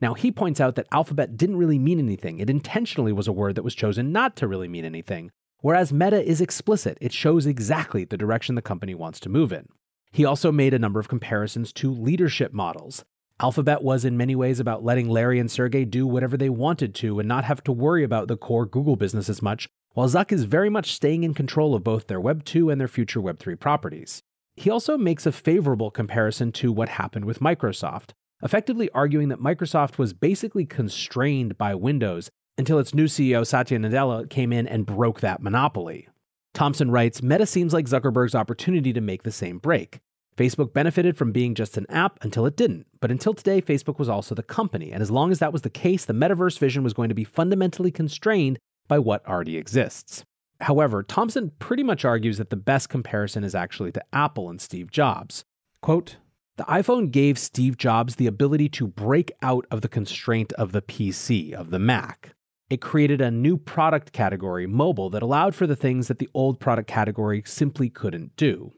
Now, 0.03 0.15
he 0.15 0.33
points 0.33 0.61
out 0.61 0.75
that 0.75 0.89
alphabet 0.91 1.37
didn't 1.37 1.59
really 1.59 1.79
mean 1.79 2.01
anything. 2.01 2.41
It 2.41 2.51
intentionally 2.51 3.13
was 3.13 3.29
a 3.29 3.33
word 3.33 3.55
that 3.55 3.63
was 3.63 3.77
chosen 3.77 4.11
not 4.11 4.35
to 4.37 4.49
really 4.49 4.67
mean 4.67 4.85
anything. 4.85 5.31
Whereas 5.61 5.93
meta 5.93 6.21
is 6.29 6.41
explicit, 6.41 6.99
it 7.01 7.13
shows 7.13 7.47
exactly 7.47 8.05
the 8.05 8.17
direction 8.17 8.57
the 8.57 8.63
company 8.63 8.97
wants 8.97 9.21
to 9.21 9.29
move 9.29 9.53
in. 9.53 9.69
He 10.11 10.25
also 10.25 10.51
made 10.51 10.75
a 10.75 10.79
number 10.81 10.99
of 10.99 11.07
comparisons 11.07 11.73
to 11.75 11.95
leadership 11.95 12.53
models. 12.53 13.05
Alphabet 13.39 13.85
was 13.85 14.05
in 14.05 14.17
many 14.17 14.35
ways 14.35 14.59
about 14.59 14.83
letting 14.83 15.09
Larry 15.09 15.39
and 15.39 15.49
Sergey 15.49 15.85
do 15.85 16.05
whatever 16.05 16.37
they 16.37 16.51
wanted 16.51 16.97
to 16.97 17.21
and 17.21 17.29
not 17.29 17.45
have 17.45 17.63
to 17.63 17.73
worry 17.73 18.03
about 18.03 18.27
the 18.27 18.37
core 18.37 18.67
Google 18.67 18.97
business 18.97 19.29
as 19.29 19.41
much, 19.41 19.69
while 19.93 20.09
Zuck 20.09 20.33
is 20.33 20.45
very 20.45 20.69
much 20.69 20.93
staying 20.93 21.23
in 21.23 21.33
control 21.33 21.77
of 21.77 21.85
both 21.85 22.09
their 22.09 22.21
Web 22.21 22.45
2 22.45 22.71
and 22.71 22.81
their 22.81 22.89
future 22.89 23.21
Web 23.21 23.39
3 23.39 23.55
properties. 23.55 24.21
He 24.57 24.69
also 24.69 24.99
makes 24.99 25.27
a 25.27 25.33
favorable 25.33 25.93
comparison 25.93 26.51
to 26.53 26.73
what 26.73 26.89
happened 26.89 27.25
with 27.25 27.39
Microsoft 27.39 28.11
effectively 28.43 28.91
arguing 28.91 29.29
that 29.29 29.41
Microsoft 29.41 29.99
was 29.99 30.13
basically 30.13 30.65
constrained 30.65 31.57
by 31.57 31.75
Windows 31.75 32.31
until 32.59 32.79
its 32.79 32.95
new 32.95 33.07
CEO 33.07 33.47
Satya 33.47 33.79
Nadella 33.79 34.29
came 34.29 34.53
in 34.53 34.67
and 34.67 34.87
broke 34.87 35.21
that 35.21 35.43
monopoly. 35.43 36.09
Thompson 36.55 36.91
writes 36.91 37.23
Meta 37.23 37.47
seems 37.47 37.73
like 37.73 37.87
Zuckerberg's 37.87 38.35
opportunity 38.35 38.93
to 38.93 39.01
make 39.01 39.23
the 39.23 39.33
same 39.33 39.59
break. 39.59 40.01
Facebook 40.37 40.73
benefited 40.73 41.17
from 41.17 41.33
being 41.33 41.55
just 41.55 41.77
an 41.77 41.87
app 41.91 42.19
until 42.23 42.47
it 42.47 42.57
didn't, 42.57 42.87
but 43.01 43.11
until 43.11 43.35
today, 43.35 43.61
Facebook 43.61 43.99
was 43.99 44.09
also 44.09 44.35
the 44.35 44.43
company, 44.43 44.91
and 44.91 45.03
as 45.03 45.11
long 45.11 45.31
as 45.31 45.39
that 45.41 45.53
was 45.53 45.63
the 45.63 45.71
case, 45.71 46.07
the 46.07 46.15
metaverse 46.15 46.59
vision 46.59 46.83
was 46.83 46.95
going 46.95 47.11
to 47.11 47.15
be 47.15 47.25
fundamentally 47.25 47.91
constrained 47.91 48.59
by 48.89 48.99
what 48.99 49.27
already 49.27 49.59
exists. 49.59 50.25
However, 50.61 51.03
Thompson 51.03 51.53
pretty 51.59 51.83
much 51.83 52.05
argues 52.05 52.39
that 52.39 52.51
the 52.51 52.57
best 52.57 52.89
comparison 52.89 53.45
is 53.45 53.55
actually 53.55 53.93
to 53.93 54.05
Apple 54.13 54.49
and 54.49 54.61
Steve 54.61 54.91
Jobs. 54.91 55.45
Quote, 55.83 56.17
the 56.59 56.65
iPhone 56.65 57.11
gave 57.11 57.39
Steve 57.39 57.79
Jobs 57.79 58.17
the 58.17 58.27
ability 58.27 58.69
to 58.71 58.87
break 58.87 59.33
out 59.41 59.67
of 59.71 59.81
the 59.81 59.89
constraint 59.89 60.53
of 60.55 60.73
the 60.73 60.83
PC, 60.83 61.53
of 61.53 61.71
the 61.71 61.79
Mac. 61.79 62.35
It 62.69 62.81
created 62.81 63.21
a 63.21 63.31
new 63.31 63.57
product 63.57 64.13
category, 64.13 64.67
mobile, 64.67 65.09
that 65.11 65.23
allowed 65.23 65.55
for 65.55 65.67
the 65.67 65.77
things 65.77 66.09
that 66.09 66.19
the 66.19 66.29
old 66.35 66.61
product 66.61 66.89
category 66.89 67.43
simply 67.47 67.89
couldn't 67.89 68.37
do. 68.37 68.73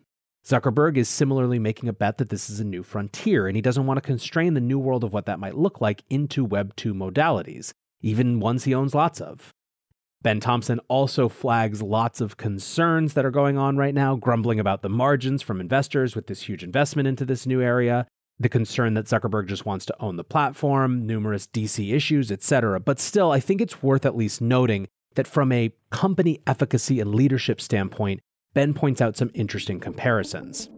Zuckerberg 0.45 0.97
is 0.97 1.09
similarly 1.09 1.59
making 1.59 1.89
a 1.89 1.93
bet 1.93 2.19
that 2.19 2.29
this 2.29 2.51
is 2.51 2.61
a 2.61 2.65
new 2.65 2.83
frontier, 2.83 3.47
and 3.47 3.57
he 3.57 3.63
doesn't 3.63 3.87
want 3.87 3.97
to 3.97 4.03
constrain 4.03 4.55
the 4.55 4.61
new 4.61 4.79
world 4.79 5.03
of 5.03 5.13
what 5.13 5.27
that 5.27 5.41
might 5.41 5.57
look 5.57 5.81
like 5.81 6.05
into 6.11 6.45
Web 6.45 6.77
2 6.77 6.93
modalities, 6.93 7.73
even 8.03 8.41
ones 8.41 8.65
he 8.65 8.75
owns 8.75 8.95
lots 8.95 9.21
of. 9.21 9.54
Ben 10.25 10.41
Thompson 10.41 10.81
also 10.89 11.29
flags 11.29 11.83
lots 11.83 12.23
of 12.23 12.39
concerns 12.39 13.13
that 13.13 13.27
are 13.27 13.31
going 13.31 13.59
on 13.59 13.77
right 13.77 13.93
now, 13.93 14.17
grumbling 14.17 14.59
about 14.59 14.81
the 14.81 14.89
margins 14.89 15.43
from 15.43 15.61
investors 15.61 16.17
with 16.17 16.29
this 16.29 16.49
huge 16.49 16.65
investment 16.65 17.07
into 17.07 17.27
this 17.27 17.45
new 17.47 17.61
area, 17.61 18.07
the 18.41 18.49
concern 18.49 18.95
that 18.95 19.05
Zuckerberg 19.05 19.49
just 19.49 19.67
wants 19.67 19.85
to 19.85 19.97
own 20.01 20.17
the 20.17 20.25
platform, 20.25 21.07
numerous 21.07 21.47
DC 21.47 21.93
issues, 21.93 22.33
etc. 22.33 22.81
But 22.81 22.99
still, 22.99 23.33
I 23.33 23.39
think 23.39 23.61
it's 23.61 23.83
worth 23.83 24.07
at 24.07 24.17
least 24.17 24.41
noting 24.41 24.89
that 25.15 25.27
from 25.27 25.53
a 25.53 25.75
company 25.91 26.41
efficacy 26.47 27.01
and 27.01 27.15
leadership 27.15 27.61
standpoint, 27.61 28.21
Ben 28.55 28.73
points 28.73 29.03
out 29.03 29.19
some 29.19 29.31
interesting 29.35 29.79
comparisons. 29.79 30.71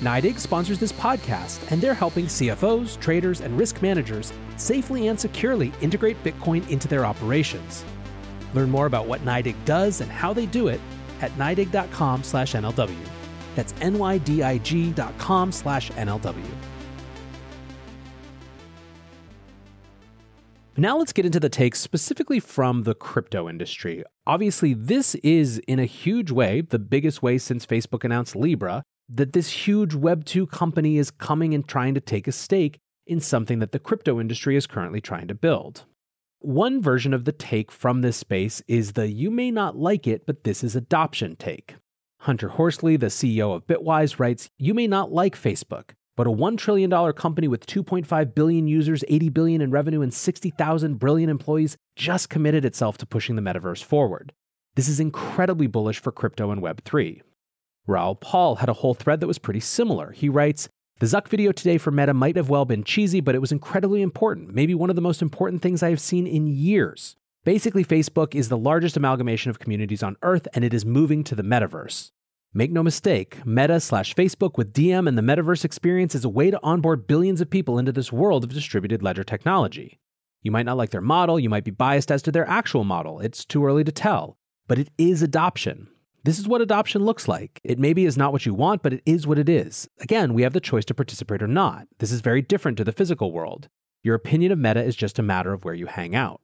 NYDIG 0.00 0.38
sponsors 0.38 0.78
this 0.78 0.92
podcast, 0.92 1.72
and 1.72 1.82
they're 1.82 1.92
helping 1.92 2.26
CFOs, 2.26 3.00
traders, 3.00 3.40
and 3.40 3.58
risk 3.58 3.82
managers 3.82 4.32
safely 4.56 5.08
and 5.08 5.18
securely 5.18 5.72
integrate 5.80 6.22
Bitcoin 6.22 6.68
into 6.70 6.86
their 6.86 7.04
operations. 7.04 7.84
Learn 8.54 8.70
more 8.70 8.86
about 8.86 9.06
what 9.08 9.24
NYDIG 9.24 9.56
does 9.64 10.00
and 10.00 10.08
how 10.08 10.32
they 10.32 10.46
do 10.46 10.68
it 10.68 10.80
at 11.20 11.32
NYDIG.com 11.32 12.22
slash 12.22 12.52
NLW. 12.52 12.96
That's 13.56 13.72
NYDIG.com 13.72 15.50
slash 15.50 15.90
NLW. 15.90 16.44
Now 20.76 20.96
let's 20.96 21.12
get 21.12 21.26
into 21.26 21.40
the 21.40 21.48
takes 21.48 21.80
specifically 21.80 22.38
from 22.38 22.84
the 22.84 22.94
crypto 22.94 23.48
industry. 23.48 24.04
Obviously, 24.28 24.74
this 24.74 25.16
is 25.16 25.58
in 25.66 25.80
a 25.80 25.86
huge 25.86 26.30
way 26.30 26.60
the 26.60 26.78
biggest 26.78 27.20
way 27.20 27.36
since 27.38 27.66
Facebook 27.66 28.04
announced 28.04 28.36
Libra 28.36 28.84
that 29.08 29.32
this 29.32 29.66
huge 29.66 29.94
Web2 29.94 30.50
company 30.50 30.98
is 30.98 31.10
coming 31.10 31.54
and 31.54 31.66
trying 31.66 31.94
to 31.94 32.00
take 32.00 32.28
a 32.28 32.32
stake 32.32 32.78
in 33.06 33.20
something 33.20 33.58
that 33.58 33.72
the 33.72 33.78
crypto 33.78 34.20
industry 34.20 34.56
is 34.56 34.66
currently 34.66 35.00
trying 35.00 35.28
to 35.28 35.34
build. 35.34 35.84
One 36.40 36.80
version 36.80 37.14
of 37.14 37.24
the 37.24 37.32
take 37.32 37.72
from 37.72 38.02
this 38.02 38.16
space 38.16 38.62
is 38.68 38.92
the 38.92 39.08
you 39.08 39.30
may 39.30 39.50
not 39.50 39.76
like 39.76 40.06
it, 40.06 40.26
but 40.26 40.44
this 40.44 40.62
is 40.62 40.76
adoption 40.76 41.36
take. 41.36 41.76
Hunter 42.20 42.48
Horsley, 42.48 42.96
the 42.96 43.06
CEO 43.06 43.54
of 43.54 43.66
Bitwise, 43.66 44.18
writes 44.18 44.50
You 44.58 44.74
may 44.74 44.86
not 44.86 45.10
like 45.10 45.36
Facebook, 45.36 45.90
but 46.16 46.26
a 46.26 46.30
$1 46.30 46.58
trillion 46.58 46.90
company 47.12 47.48
with 47.48 47.66
2.5 47.66 48.34
billion 48.34 48.66
users, 48.66 49.04
80 49.08 49.28
billion 49.30 49.60
in 49.60 49.70
revenue, 49.70 50.02
and 50.02 50.12
60,000 50.12 50.98
brilliant 50.98 51.30
employees 51.30 51.76
just 51.96 52.28
committed 52.28 52.64
itself 52.64 52.98
to 52.98 53.06
pushing 53.06 53.36
the 53.36 53.42
metaverse 53.42 53.82
forward. 53.82 54.32
This 54.74 54.88
is 54.88 55.00
incredibly 55.00 55.66
bullish 55.66 56.00
for 56.00 56.12
crypto 56.12 56.50
and 56.50 56.62
Web3. 56.62 57.22
Raoul 57.88 58.14
Paul 58.14 58.56
had 58.56 58.68
a 58.68 58.74
whole 58.74 58.94
thread 58.94 59.20
that 59.20 59.26
was 59.26 59.38
pretty 59.38 59.60
similar. 59.60 60.12
He 60.12 60.28
writes, 60.28 60.68
the 61.00 61.06
Zuck 61.06 61.28
video 61.28 61.52
today 61.52 61.78
for 61.78 61.90
Meta 61.90 62.12
might 62.12 62.36
have 62.36 62.50
well 62.50 62.64
been 62.64 62.84
cheesy, 62.84 63.20
but 63.20 63.34
it 63.34 63.40
was 63.40 63.52
incredibly 63.52 64.02
important, 64.02 64.52
maybe 64.52 64.74
one 64.74 64.90
of 64.90 64.96
the 64.96 65.02
most 65.02 65.22
important 65.22 65.62
things 65.62 65.82
I 65.82 65.90
have 65.90 66.00
seen 66.00 66.26
in 66.26 66.48
years. 66.48 67.16
Basically, 67.44 67.84
Facebook 67.84 68.34
is 68.34 68.48
the 68.48 68.58
largest 68.58 68.96
amalgamation 68.96 69.50
of 69.50 69.60
communities 69.60 70.02
on 70.02 70.16
Earth, 70.22 70.48
and 70.52 70.64
it 70.64 70.74
is 70.74 70.84
moving 70.84 71.22
to 71.24 71.34
the 71.34 71.44
metaverse. 71.44 72.10
Make 72.52 72.72
no 72.72 72.82
mistake, 72.82 73.46
Meta 73.46 73.78
slash 73.78 74.14
Facebook 74.14 74.58
with 74.58 74.72
Diem 74.72 75.06
and 75.06 75.16
the 75.16 75.22
metaverse 75.22 75.64
experience 75.64 76.14
is 76.14 76.24
a 76.24 76.28
way 76.28 76.50
to 76.50 76.60
onboard 76.62 77.06
billions 77.06 77.40
of 77.40 77.48
people 77.48 77.78
into 77.78 77.92
this 77.92 78.12
world 78.12 78.42
of 78.42 78.52
distributed 78.52 79.02
ledger 79.02 79.22
technology. 79.22 80.00
You 80.42 80.50
might 80.50 80.66
not 80.66 80.76
like 80.76 80.90
their 80.90 81.00
model, 81.00 81.38
you 81.38 81.48
might 81.48 81.64
be 81.64 81.70
biased 81.70 82.10
as 82.10 82.22
to 82.22 82.32
their 82.32 82.48
actual 82.48 82.84
model, 82.84 83.20
it's 83.20 83.44
too 83.44 83.64
early 83.64 83.84
to 83.84 83.92
tell, 83.92 84.36
but 84.66 84.78
it 84.78 84.88
is 84.98 85.22
adoption. 85.22 85.88
This 86.24 86.38
is 86.38 86.48
what 86.48 86.60
adoption 86.60 87.04
looks 87.04 87.28
like. 87.28 87.60
It 87.64 87.78
maybe 87.78 88.04
is 88.04 88.16
not 88.16 88.32
what 88.32 88.44
you 88.44 88.52
want, 88.52 88.82
but 88.82 88.92
it 88.92 89.02
is 89.06 89.26
what 89.26 89.38
it 89.38 89.48
is. 89.48 89.88
Again, 90.00 90.34
we 90.34 90.42
have 90.42 90.52
the 90.52 90.60
choice 90.60 90.84
to 90.86 90.94
participate 90.94 91.42
or 91.42 91.46
not. 91.46 91.86
This 91.98 92.12
is 92.12 92.20
very 92.20 92.42
different 92.42 92.76
to 92.78 92.84
the 92.84 92.92
physical 92.92 93.32
world. 93.32 93.68
Your 94.02 94.14
opinion 94.14 94.52
of 94.52 94.58
meta 94.58 94.82
is 94.82 94.96
just 94.96 95.18
a 95.18 95.22
matter 95.22 95.52
of 95.52 95.64
where 95.64 95.74
you 95.74 95.86
hang 95.86 96.14
out. 96.14 96.40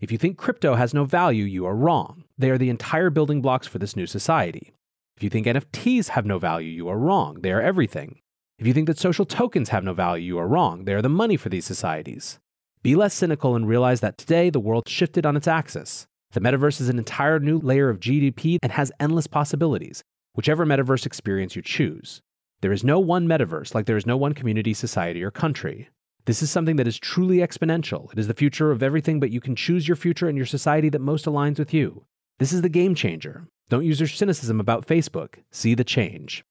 If 0.00 0.12
you 0.12 0.18
think 0.18 0.38
crypto 0.38 0.76
has 0.76 0.94
no 0.94 1.04
value, 1.04 1.44
you 1.44 1.66
are 1.66 1.74
wrong. 1.74 2.24
They 2.36 2.50
are 2.50 2.58
the 2.58 2.70
entire 2.70 3.10
building 3.10 3.42
blocks 3.42 3.66
for 3.66 3.78
this 3.78 3.96
new 3.96 4.06
society. 4.06 4.72
If 5.16 5.22
you 5.22 5.30
think 5.30 5.46
NFTs 5.46 6.10
have 6.10 6.24
no 6.24 6.38
value, 6.38 6.70
you 6.70 6.88
are 6.88 6.98
wrong. 6.98 7.40
They 7.40 7.50
are 7.50 7.60
everything. 7.60 8.20
If 8.58 8.66
you 8.66 8.72
think 8.72 8.86
that 8.86 8.98
social 8.98 9.24
tokens 9.24 9.70
have 9.70 9.84
no 9.84 9.92
value, 9.92 10.24
you 10.24 10.38
are 10.38 10.48
wrong. 10.48 10.84
They 10.84 10.94
are 10.94 11.02
the 11.02 11.08
money 11.08 11.36
for 11.36 11.48
these 11.48 11.64
societies. 11.64 12.38
Be 12.82 12.94
less 12.94 13.14
cynical 13.14 13.56
and 13.56 13.66
realize 13.66 14.00
that 14.00 14.16
today 14.16 14.50
the 14.50 14.60
world 14.60 14.88
shifted 14.88 15.26
on 15.26 15.36
its 15.36 15.48
axis. 15.48 16.06
The 16.32 16.40
metaverse 16.40 16.80
is 16.80 16.90
an 16.90 16.98
entire 16.98 17.40
new 17.40 17.58
layer 17.58 17.88
of 17.88 18.00
GDP 18.00 18.58
and 18.62 18.72
has 18.72 18.92
endless 19.00 19.26
possibilities, 19.26 20.02
whichever 20.34 20.66
metaverse 20.66 21.06
experience 21.06 21.56
you 21.56 21.62
choose. 21.62 22.20
There 22.60 22.72
is 22.72 22.84
no 22.84 22.98
one 22.98 23.26
metaverse 23.26 23.74
like 23.74 23.86
there 23.86 23.96
is 23.96 24.06
no 24.06 24.16
one 24.16 24.34
community, 24.34 24.74
society, 24.74 25.22
or 25.22 25.30
country. 25.30 25.88
This 26.26 26.42
is 26.42 26.50
something 26.50 26.76
that 26.76 26.86
is 26.86 26.98
truly 26.98 27.38
exponential. 27.38 28.12
It 28.12 28.18
is 28.18 28.26
the 28.26 28.34
future 28.34 28.70
of 28.70 28.82
everything, 28.82 29.20
but 29.20 29.30
you 29.30 29.40
can 29.40 29.56
choose 29.56 29.88
your 29.88 29.96
future 29.96 30.28
and 30.28 30.36
your 30.36 30.44
society 30.44 30.90
that 30.90 31.00
most 31.00 31.24
aligns 31.24 31.58
with 31.58 31.72
you. 31.72 32.04
This 32.38 32.52
is 32.52 32.60
the 32.60 32.68
game 32.68 32.94
changer. 32.94 33.48
Don't 33.70 33.86
use 33.86 33.98
your 33.98 34.08
cynicism 34.08 34.60
about 34.60 34.86
Facebook. 34.86 35.36
See 35.50 35.74
the 35.74 35.84
change. 35.84 36.44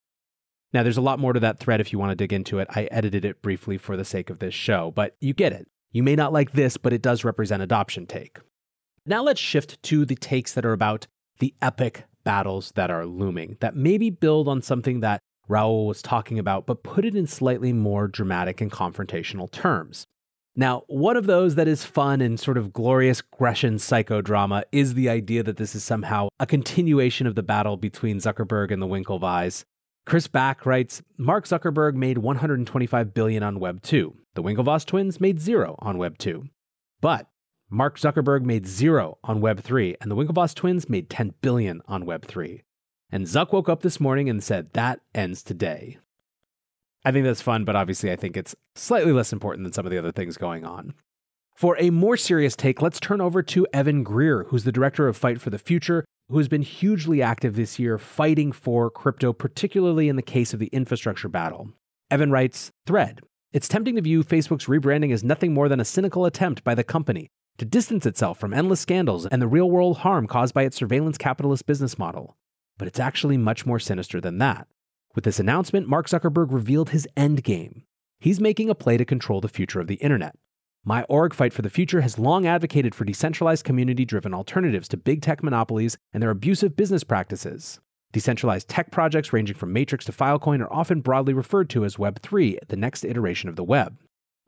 Now, 0.73 0.81
there's 0.81 0.97
a 0.97 1.01
lot 1.01 1.19
more 1.19 1.33
to 1.33 1.39
that 1.41 1.59
thread 1.59 1.79
if 1.79 1.93
you 1.93 1.99
want 1.99 2.11
to 2.11 2.15
dig 2.15 2.33
into 2.33 2.57
it. 2.57 2.67
I 2.71 2.85
edited 2.85 3.23
it 3.23 3.43
briefly 3.43 3.77
for 3.77 3.95
the 3.95 4.03
sake 4.03 4.31
of 4.31 4.39
this 4.39 4.53
show, 4.53 4.91
but 4.95 5.15
you 5.21 5.33
get 5.33 5.53
it. 5.53 5.67
You 5.91 6.01
may 6.01 6.15
not 6.15 6.33
like 6.33 6.53
this, 6.53 6.77
but 6.77 6.93
it 6.93 7.03
does 7.03 7.23
represent 7.23 7.61
adoption 7.61 8.07
take. 8.07 8.39
Now 9.09 9.23
let's 9.23 9.39
shift 9.39 9.81
to 9.83 10.03
the 10.03 10.15
takes 10.15 10.53
that 10.53 10.65
are 10.65 10.73
about 10.73 11.07
the 11.39 11.53
epic 11.61 12.03
battles 12.25 12.73
that 12.75 12.91
are 12.91 13.05
looming, 13.05 13.55
that 13.61 13.73
maybe 13.73 14.09
build 14.09 14.49
on 14.49 14.61
something 14.61 14.99
that 14.99 15.21
Raoul 15.47 15.87
was 15.87 16.01
talking 16.01 16.37
about, 16.37 16.65
but 16.65 16.83
put 16.83 17.05
it 17.05 17.15
in 17.15 17.25
slightly 17.25 17.71
more 17.71 18.09
dramatic 18.09 18.59
and 18.59 18.69
confrontational 18.69 19.49
terms. 19.49 20.05
Now, 20.57 20.83
one 20.87 21.15
of 21.15 21.25
those 21.25 21.55
that 21.55 21.69
is 21.69 21.85
fun 21.85 22.19
and 22.19 22.37
sort 22.37 22.57
of 22.57 22.73
glorious 22.73 23.21
Grecian 23.21 23.75
psychodrama 23.75 24.63
is 24.73 24.93
the 24.93 25.07
idea 25.07 25.41
that 25.43 25.55
this 25.55 25.73
is 25.73 25.85
somehow 25.85 26.27
a 26.37 26.45
continuation 26.45 27.27
of 27.27 27.35
the 27.35 27.43
battle 27.43 27.77
between 27.77 28.19
Zuckerberg 28.19 28.71
and 28.71 28.81
the 28.81 28.87
Winklevoss. 28.87 29.63
Chris 30.05 30.27
Back 30.27 30.65
writes, 30.65 31.01
Mark 31.17 31.45
Zuckerberg 31.45 31.93
made 31.93 32.17
125 32.17 33.13
billion 33.13 33.41
on 33.43 33.59
Web 33.61 33.81
2. 33.83 34.13
The 34.35 34.43
Winklevoss 34.43 34.85
twins 34.85 35.21
made 35.21 35.39
zero 35.39 35.75
on 35.79 35.97
Web 35.97 36.17
2. 36.17 36.49
But 36.99 37.27
Mark 37.69 37.99
Zuckerberg 37.99 38.43
made 38.43 38.65
zero 38.65 39.17
on 39.25 39.41
Web 39.41 39.59
3, 39.59 39.97
and 39.99 40.09
the 40.09 40.15
Winklevoss 40.15 40.55
twins 40.55 40.89
made 40.89 41.09
10 41.09 41.33
billion 41.41 41.81
on 41.85 42.05
Web 42.05 42.23
3. 42.23 42.63
And 43.11 43.25
Zuck 43.25 43.51
woke 43.51 43.67
up 43.67 43.81
this 43.81 43.99
morning 43.99 44.29
and 44.29 44.41
said, 44.41 44.71
That 44.71 45.01
ends 45.13 45.43
today. 45.43 45.97
I 47.03 47.11
think 47.11 47.25
that's 47.25 47.41
fun, 47.41 47.65
but 47.65 47.75
obviously 47.75 48.09
I 48.09 48.15
think 48.15 48.37
it's 48.37 48.55
slightly 48.75 49.11
less 49.11 49.33
important 49.33 49.65
than 49.65 49.73
some 49.73 49.85
of 49.85 49.91
the 49.91 49.97
other 49.97 50.13
things 50.13 50.37
going 50.37 50.63
on. 50.63 50.93
For 51.55 51.75
a 51.77 51.89
more 51.89 52.15
serious 52.15 52.55
take, 52.55 52.81
let's 52.81 53.01
turn 53.01 53.19
over 53.19 53.43
to 53.43 53.67
Evan 53.73 54.01
Greer, 54.01 54.45
who's 54.45 54.63
the 54.63 54.71
director 54.71 55.09
of 55.09 55.17
Fight 55.17 55.41
for 55.41 55.49
the 55.49 55.59
Future, 55.59 56.05
who 56.29 56.37
has 56.37 56.47
been 56.47 56.61
hugely 56.61 57.21
active 57.21 57.57
this 57.57 57.77
year 57.77 57.97
fighting 57.97 58.53
for 58.53 58.89
crypto, 58.89 59.33
particularly 59.33 60.07
in 60.07 60.15
the 60.15 60.21
case 60.21 60.53
of 60.53 60.59
the 60.59 60.67
infrastructure 60.67 61.27
battle. 61.27 61.73
Evan 62.09 62.31
writes 62.31 62.71
Thread. 62.85 63.19
It's 63.51 63.67
tempting 63.67 63.95
to 63.95 64.01
view 64.01 64.23
Facebook's 64.23 64.67
rebranding 64.67 65.11
as 65.11 65.23
nothing 65.23 65.53
more 65.53 65.67
than 65.67 65.81
a 65.81 65.85
cynical 65.85 66.25
attempt 66.25 66.63
by 66.63 66.73
the 66.73 66.83
company 66.85 67.27
to 67.57 67.65
distance 67.65 68.05
itself 68.05 68.39
from 68.39 68.53
endless 68.53 68.79
scandals 68.79 69.25
and 69.25 69.41
the 69.41 69.47
real 69.47 69.69
world 69.69 69.99
harm 69.99 70.27
caused 70.27 70.53
by 70.53 70.63
its 70.63 70.77
surveillance 70.77 71.17
capitalist 71.17 71.65
business 71.65 71.97
model. 71.97 72.37
But 72.77 72.87
it's 72.87 72.99
actually 72.99 73.37
much 73.37 73.65
more 73.65 73.79
sinister 73.79 74.21
than 74.21 74.37
that. 74.37 74.67
With 75.15 75.23
this 75.23 75.39
announcement, 75.39 75.87
Mark 75.87 76.07
Zuckerberg 76.07 76.51
revealed 76.51 76.91
his 76.91 77.07
end 77.17 77.43
game. 77.43 77.83
He's 78.19 78.39
making 78.39 78.69
a 78.69 78.75
play 78.75 78.97
to 78.97 79.05
control 79.05 79.41
the 79.41 79.47
future 79.47 79.79
of 79.79 79.87
the 79.87 79.95
internet. 79.95 80.35
My 80.83 81.03
org 81.03 81.33
Fight 81.33 81.53
for 81.53 81.63
the 81.63 81.69
Future 81.69 82.01
has 82.01 82.19
long 82.19 82.45
advocated 82.45 82.95
for 82.95 83.03
decentralized 83.03 83.65
community 83.65 84.05
driven 84.05 84.33
alternatives 84.33 84.87
to 84.89 84.97
big 84.97 85.21
tech 85.21 85.43
monopolies 85.43 85.97
and 86.13 86.23
their 86.23 86.29
abusive 86.29 86.75
business 86.75 87.03
practices. 87.03 87.79
Decentralized 88.13 88.69
tech 88.69 88.91
projects 88.91 89.33
ranging 89.33 89.57
from 89.57 89.73
Matrix 89.73 90.05
to 90.05 90.11
Filecoin 90.11 90.61
are 90.61 90.71
often 90.71 91.01
broadly 91.01 91.33
referred 91.33 91.69
to 91.71 91.83
as 91.83 91.97
Web3, 91.97 92.59
the 92.69 92.77
next 92.77 93.03
iteration 93.03 93.49
of 93.49 93.57
the 93.57 93.63
web. 93.63 93.97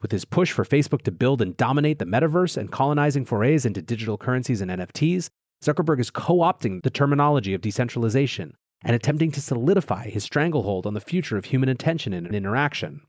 With 0.02 0.12
his 0.12 0.26
push 0.26 0.52
for 0.52 0.64
Facebook 0.64 1.02
to 1.04 1.12
build 1.12 1.42
and 1.42 1.58
dominate 1.58 2.00
the 2.00 2.06
metaverse 2.06 2.56
and 2.56 2.72
colonizing 2.72 3.26
forays 3.26 3.66
into 3.66 3.82
digital 3.82 4.18
currencies 4.18 4.62
and 4.62 4.72
NFTs, 4.72 5.30
Zuckerberg 5.64 6.00
is 6.00 6.10
co 6.10 6.38
opting 6.38 6.82
the 6.84 6.90
terminology 6.90 7.54
of 7.54 7.62
decentralization 7.62 8.56
and 8.84 8.96
attempting 8.96 9.32
to 9.32 9.42
solidify 9.42 10.10
his 10.10 10.24
stranglehold 10.24 10.86
on 10.86 10.94
the 10.94 11.02
future 11.02 11.38
of 11.38 11.46
human 11.46 11.68
attention 11.68 12.14
and 12.14 12.34
interaction. 12.34 13.02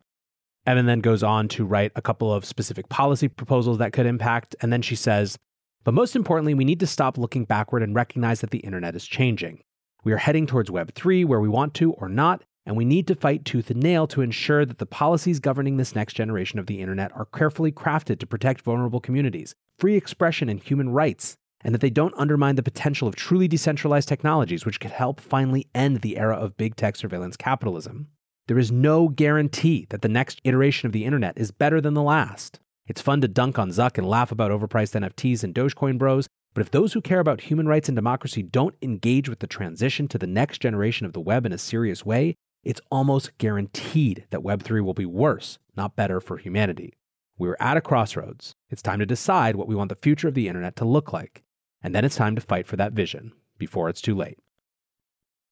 Evan 0.67 0.87
then 0.87 1.01
goes 1.01 1.23
on 1.23 1.47
to 1.49 1.65
write 1.65 1.93
a 1.95 2.03
couple 2.03 2.33
of 2.33 2.45
specific 2.45 2.89
policy 2.89 3.29
proposals 3.29 3.79
that 3.79 3.93
could 3.93 4.07
impact, 4.07 4.57
and 4.61 4.73
then 4.73 4.83
she 4.83 4.97
says, 4.97 5.39
But 5.85 5.95
most 5.95 6.17
importantly, 6.17 6.55
we 6.55 6.65
need 6.65 6.81
to 6.81 6.87
stop 6.89 7.17
looking 7.17 7.45
backward 7.45 7.85
and 7.85 7.95
recognize 7.95 8.41
that 8.41 8.51
the 8.51 8.59
internet 8.59 8.97
is 8.97 9.07
changing. 9.07 9.63
We 10.03 10.13
are 10.13 10.19
heading 10.19 10.47
towards 10.47 10.71
Web3 10.71 11.25
where 11.25 11.41
we 11.41 11.49
want 11.49 11.73
to 11.75 11.93
or 11.93 12.09
not, 12.09 12.43
and 12.67 12.77
we 12.77 12.85
need 12.85 13.07
to 13.07 13.15
fight 13.15 13.45
tooth 13.45 13.71
and 13.71 13.83
nail 13.83 14.07
to 14.07 14.21
ensure 14.21 14.65
that 14.65 14.79
the 14.79 14.87
policies 14.87 15.41
governing 15.41 15.77
this 15.77 15.95
next 15.95 16.15
generation 16.15 16.59
of 16.59 16.67
the 16.67 16.81
internet 16.81 17.11
are 17.17 17.25
carefully 17.25 17.73
crafted 17.73 18.19
to 18.19 18.27
protect 18.27 18.61
vulnerable 18.61 19.01
communities, 19.01 19.55
free 19.79 19.97
expression, 19.97 20.49
and 20.49 20.63
human 20.63 20.91
rights, 20.91 21.37
and 21.63 21.75
that 21.75 21.81
they 21.81 21.91
don't 21.91 22.15
undermine 22.17 22.57
the 22.57 22.63
potential 22.63 23.09
of 23.09 23.17
truly 23.17 23.49
decentralized 23.49 24.09
technologies 24.09 24.65
which 24.65 24.81
could 24.81 24.91
help 24.91 25.21
finally 25.21 25.67
end 25.75 26.01
the 26.01 26.19
era 26.19 26.37
of 26.37 26.57
big 26.57 26.77
tech 26.77 26.97
surveillance 26.97 27.37
capitalism. 27.37 28.09
There 28.47 28.59
is 28.59 28.73
no 28.73 29.09
guarantee 29.09 29.87
that 29.91 30.03
the 30.03 30.09
next 30.09 30.41
iteration 30.45 30.87
of 30.87 30.93
the 30.93 31.05
internet 31.05 31.39
is 31.39 31.51
better 31.51 31.81
than 31.81 31.95
the 31.95 32.03
last. 32.03 32.61
It's 32.87 33.01
fun 33.01 33.21
to 33.21 33.29
dunk 33.29 33.59
on 33.59 33.71
Zuck 33.71 33.97
and 33.97 34.09
laugh 34.09 34.33
about 34.33 34.51
overpriced 34.51 35.01
NFTs 35.01 35.45
and 35.45 35.55
Dogecoin 35.55 35.99
bros, 35.99 36.27
but 36.55 36.63
if 36.63 36.73
those 36.73 36.93
who 36.93 37.01
care 37.01 37.21
about 37.21 37.43
human 37.43 37.69
rights 37.69 37.89
and 37.89 37.95
democracy 37.95 38.43
don't 38.43 38.75
engage 38.83 39.29
with 39.29 39.39
the 39.39 39.47
transition 39.47 40.09
to 40.09 40.19
the 40.19 40.27
next 40.27 40.61
generation 40.61 41.07
of 41.07 41.13
the 41.13 41.21
web 41.21 41.47
in 41.47 41.53
a 41.53 41.59
serious 41.59 42.05
way, 42.05 42.35
it's 42.63 42.81
almost 42.91 43.39
guaranteed 43.39 44.27
that 44.31 44.41
Web3 44.41 44.85
will 44.85 44.95
be 44.95 45.07
worse, 45.07 45.59
not 45.77 45.97
better 45.97 46.21
for 46.21 46.37
humanity. 46.37 46.95
We're 47.39 47.57
at 47.59 47.77
a 47.77 47.81
crossroads. 47.81 48.55
It's 48.69 48.83
time 48.83 48.99
to 48.99 49.07
decide 49.07 49.57
what 49.57 49.67
we 49.67 49.75
want 49.75 49.89
the 49.89 49.97
future 49.97 50.29
of 50.29 50.35
the 50.35 50.49
internet 50.49 50.77
to 50.77 50.85
look 50.85 51.13
like. 51.13 51.43
And 51.83 51.95
then 51.95 52.05
it's 52.05 52.17
time 52.17 52.35
to 52.35 52.43
fight 52.43 52.67
for 52.67 52.77
that 52.77 52.93
vision 52.93 53.33
before 53.57 53.89
it's 53.89 54.03
too 54.03 54.15
late. 54.15 54.39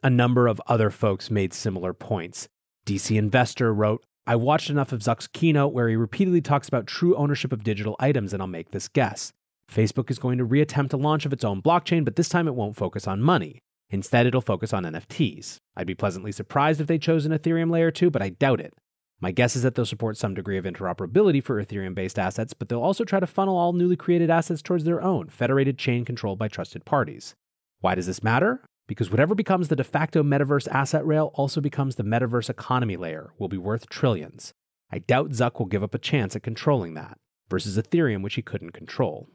A 0.03 0.11
number 0.11 0.47
of 0.47 0.61
other 0.67 0.91
folks 0.91 1.31
made 1.31 1.55
similar 1.55 1.95
points. 1.95 2.49
DC 2.87 3.17
Investor 3.17 3.73
wrote, 3.73 4.05
I 4.27 4.37
watched 4.37 4.69
enough 4.69 4.93
of 4.93 5.01
Zuck's 5.01 5.27
keynote 5.27 5.73
where 5.73 5.89
he 5.89 5.97
repeatedly 5.97 6.43
talks 6.43 6.69
about 6.69 6.87
true 6.87 7.17
ownership 7.17 7.53
of 7.53 7.65
digital 7.65 7.97
items, 7.99 8.35
and 8.35 8.43
I'll 8.43 8.47
make 8.47 8.71
this 8.71 8.89
guess. 8.89 9.33
Facebook 9.73 10.11
is 10.11 10.19
going 10.19 10.37
to 10.37 10.47
reattempt 10.47 10.93
a 10.93 10.99
launch 10.99 11.25
of 11.25 11.33
its 11.33 11.45
own 11.45 11.63
blockchain, 11.63 12.05
but 12.05 12.17
this 12.17 12.29
time 12.29 12.47
it 12.47 12.55
won't 12.55 12.77
focus 12.77 13.09
on 13.09 13.23
money. 13.23 13.63
Instead, 13.91 14.27
it'll 14.27 14.41
focus 14.41 14.73
on 14.73 14.85
NFTs. 14.85 15.57
I'd 15.77 15.87
be 15.87 15.95
pleasantly 15.95 16.33
surprised 16.33 16.81
if 16.81 16.87
they 16.87 16.99
chose 16.99 17.25
an 17.25 17.33
Ethereum 17.33 17.71
layer 17.71 17.91
2, 17.91 18.11
but 18.11 18.23
I 18.23 18.31
doubt 18.31 18.61
it. 18.61 18.75
My 19.21 19.33
guess 19.33 19.57
is 19.57 19.63
that 19.63 19.75
they'll 19.75 19.87
support 19.87 20.17
some 20.17 20.35
degree 20.35 20.59
of 20.59 20.65
interoperability 20.65 21.43
for 21.43 21.63
Ethereum 21.63 21.95
based 21.95 22.19
assets, 22.19 22.55
but 22.55 22.69
they'll 22.69 22.83
also 22.83 23.05
try 23.05 23.19
to 23.19 23.27
funnel 23.27 23.57
all 23.57 23.73
newly 23.73 23.97
created 23.97 24.31
assets 24.31 24.63
towards 24.63 24.85
their 24.85 25.03
own, 25.03 25.29
federated 25.29 25.79
chain 25.79 26.05
controlled 26.05 26.39
by 26.39 26.49
trusted 26.49 26.85
parties. 26.85 27.35
Why 27.81 27.95
does 27.95 28.07
this 28.07 28.23
matter? 28.23 28.65
Because 28.87 29.11
whatever 29.11 29.35
becomes 29.35 29.69
the 29.69 29.77
de 29.77 29.85
facto 29.85 30.23
metaverse 30.23 30.69
asset 30.69 31.05
rail 31.05 31.33
also 31.35 31.61
becomes 31.61 31.97
the 31.97 32.05
metaverse 32.05 32.49
economy 32.49 32.97
layer, 32.97 33.33
will 33.39 33.49
be 33.49 33.59
worth 33.59 33.89
trillions. 33.89 34.53
I 34.91 35.01
doubt 35.01 35.31
Zuck 35.31 35.59
will 35.59 35.67
give 35.67 35.83
up 35.83 35.95
a 35.95 35.99
chance 35.99 36.37
at 36.37 36.43
controlling 36.43 36.95
that, 36.95 37.19
versus 37.51 37.77
Ethereum, 37.77 38.23
which 38.23 38.35
he 38.35 38.43
couldn't 38.43 38.73
control. 38.73 39.29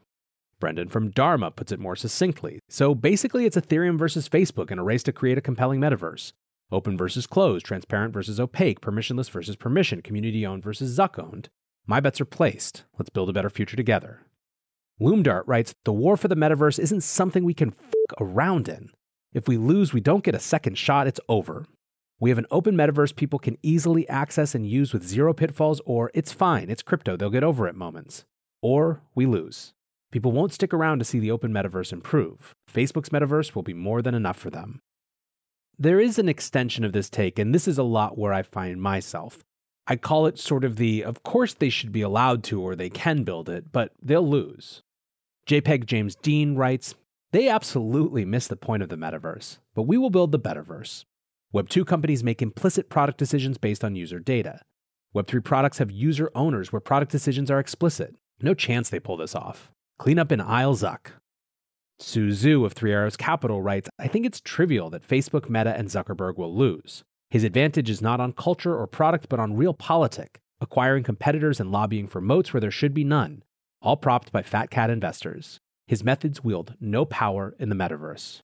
Brendan 0.64 0.88
from 0.88 1.10
Dharma 1.10 1.50
puts 1.50 1.72
it 1.72 1.78
more 1.78 1.94
succinctly. 1.94 2.58
So 2.70 2.94
basically, 2.94 3.44
it's 3.44 3.54
Ethereum 3.54 3.98
versus 3.98 4.30
Facebook 4.30 4.70
in 4.70 4.78
a 4.78 4.82
race 4.82 5.02
to 5.02 5.12
create 5.12 5.36
a 5.36 5.42
compelling 5.42 5.78
metaverse. 5.78 6.32
Open 6.72 6.96
versus 6.96 7.26
closed, 7.26 7.66
transparent 7.66 8.14
versus 8.14 8.40
opaque, 8.40 8.80
permissionless 8.80 9.30
versus 9.30 9.56
permission, 9.56 10.00
community 10.00 10.46
owned 10.46 10.62
versus 10.62 10.98
Zuck 10.98 11.22
owned. 11.22 11.50
My 11.86 12.00
bets 12.00 12.18
are 12.18 12.24
placed. 12.24 12.84
Let's 12.98 13.10
build 13.10 13.28
a 13.28 13.34
better 13.34 13.50
future 13.50 13.76
together. 13.76 14.22
Loomdart 14.98 15.42
writes 15.44 15.74
The 15.84 15.92
war 15.92 16.16
for 16.16 16.28
the 16.28 16.34
metaverse 16.34 16.78
isn't 16.78 17.02
something 17.02 17.44
we 17.44 17.52
can 17.52 17.74
f 17.78 17.92
around 18.18 18.66
in. 18.66 18.88
If 19.34 19.46
we 19.46 19.58
lose, 19.58 19.92
we 19.92 20.00
don't 20.00 20.24
get 20.24 20.34
a 20.34 20.40
second 20.40 20.78
shot, 20.78 21.06
it's 21.06 21.20
over. 21.28 21.66
We 22.18 22.30
have 22.30 22.38
an 22.38 22.46
open 22.50 22.74
metaverse 22.74 23.14
people 23.14 23.38
can 23.38 23.58
easily 23.62 24.08
access 24.08 24.54
and 24.54 24.66
use 24.66 24.94
with 24.94 25.06
zero 25.06 25.34
pitfalls, 25.34 25.82
or 25.84 26.10
it's 26.14 26.32
fine, 26.32 26.70
it's 26.70 26.80
crypto, 26.80 27.18
they'll 27.18 27.28
get 27.28 27.44
over 27.44 27.68
it 27.68 27.76
moments. 27.76 28.24
Or 28.62 29.02
we 29.14 29.26
lose. 29.26 29.74
People 30.14 30.30
won't 30.30 30.52
stick 30.52 30.72
around 30.72 31.00
to 31.00 31.04
see 31.04 31.18
the 31.18 31.32
open 31.32 31.52
metaverse 31.52 31.92
improve. 31.92 32.54
Facebook's 32.72 33.08
metaverse 33.08 33.56
will 33.56 33.64
be 33.64 33.74
more 33.74 34.00
than 34.00 34.14
enough 34.14 34.38
for 34.38 34.48
them. 34.48 34.78
There 35.76 35.98
is 35.98 36.20
an 36.20 36.28
extension 36.28 36.84
of 36.84 36.92
this 36.92 37.10
take, 37.10 37.36
and 37.36 37.52
this 37.52 37.66
is 37.66 37.78
a 37.78 37.82
lot 37.82 38.16
where 38.16 38.32
I 38.32 38.42
find 38.42 38.80
myself. 38.80 39.40
I 39.88 39.96
call 39.96 40.26
it 40.26 40.38
sort 40.38 40.62
of 40.62 40.76
the 40.76 41.02
of 41.02 41.24
course 41.24 41.54
they 41.54 41.68
should 41.68 41.90
be 41.90 42.00
allowed 42.00 42.44
to 42.44 42.62
or 42.62 42.76
they 42.76 42.90
can 42.90 43.24
build 43.24 43.48
it, 43.48 43.72
but 43.72 43.90
they'll 44.00 44.24
lose. 44.24 44.82
JPEG 45.48 45.84
James 45.84 46.14
Dean 46.14 46.54
writes, 46.54 46.94
They 47.32 47.48
absolutely 47.48 48.24
miss 48.24 48.46
the 48.46 48.54
point 48.54 48.84
of 48.84 48.90
the 48.90 48.96
metaverse, 48.96 49.58
but 49.74 49.82
we 49.82 49.98
will 49.98 50.10
build 50.10 50.30
the 50.30 50.38
betterverse. 50.38 51.04
Web2 51.52 51.84
companies 51.88 52.22
make 52.22 52.40
implicit 52.40 52.88
product 52.88 53.18
decisions 53.18 53.58
based 53.58 53.82
on 53.82 53.96
user 53.96 54.20
data. 54.20 54.60
Web3 55.12 55.42
products 55.42 55.78
have 55.78 55.90
user 55.90 56.30
owners 56.36 56.72
where 56.72 56.78
product 56.78 57.10
decisions 57.10 57.50
are 57.50 57.58
explicit. 57.58 58.14
No 58.40 58.54
chance 58.54 58.88
they 58.88 59.00
pull 59.00 59.16
this 59.16 59.34
off. 59.34 59.72
Clean 59.98 60.18
up 60.18 60.32
in 60.32 60.40
Aisle 60.40 60.74
Zuck. 60.74 61.12
Su 62.00 62.30
Zhu 62.30 62.64
of 62.64 62.72
Three 62.72 62.92
Arrows 62.92 63.16
Capital 63.16 63.62
writes 63.62 63.88
I 63.98 64.08
think 64.08 64.26
it's 64.26 64.40
trivial 64.40 64.90
that 64.90 65.06
Facebook, 65.06 65.48
Meta, 65.48 65.74
and 65.76 65.88
Zuckerberg 65.88 66.36
will 66.36 66.54
lose. 66.54 67.04
His 67.30 67.44
advantage 67.44 67.88
is 67.88 68.02
not 68.02 68.20
on 68.20 68.32
culture 68.32 68.76
or 68.76 68.88
product, 68.88 69.28
but 69.28 69.38
on 69.38 69.56
realpolitik, 69.56 70.36
acquiring 70.60 71.04
competitors 71.04 71.60
and 71.60 71.70
lobbying 71.70 72.08
for 72.08 72.20
moats 72.20 72.52
where 72.52 72.60
there 72.60 72.72
should 72.72 72.92
be 72.92 73.04
none, 73.04 73.44
all 73.80 73.96
propped 73.96 74.32
by 74.32 74.42
fat 74.42 74.68
cat 74.68 74.90
investors. 74.90 75.60
His 75.86 76.02
methods 76.02 76.42
wield 76.42 76.74
no 76.80 77.04
power 77.04 77.54
in 77.60 77.68
the 77.68 77.76
metaverse. 77.76 78.40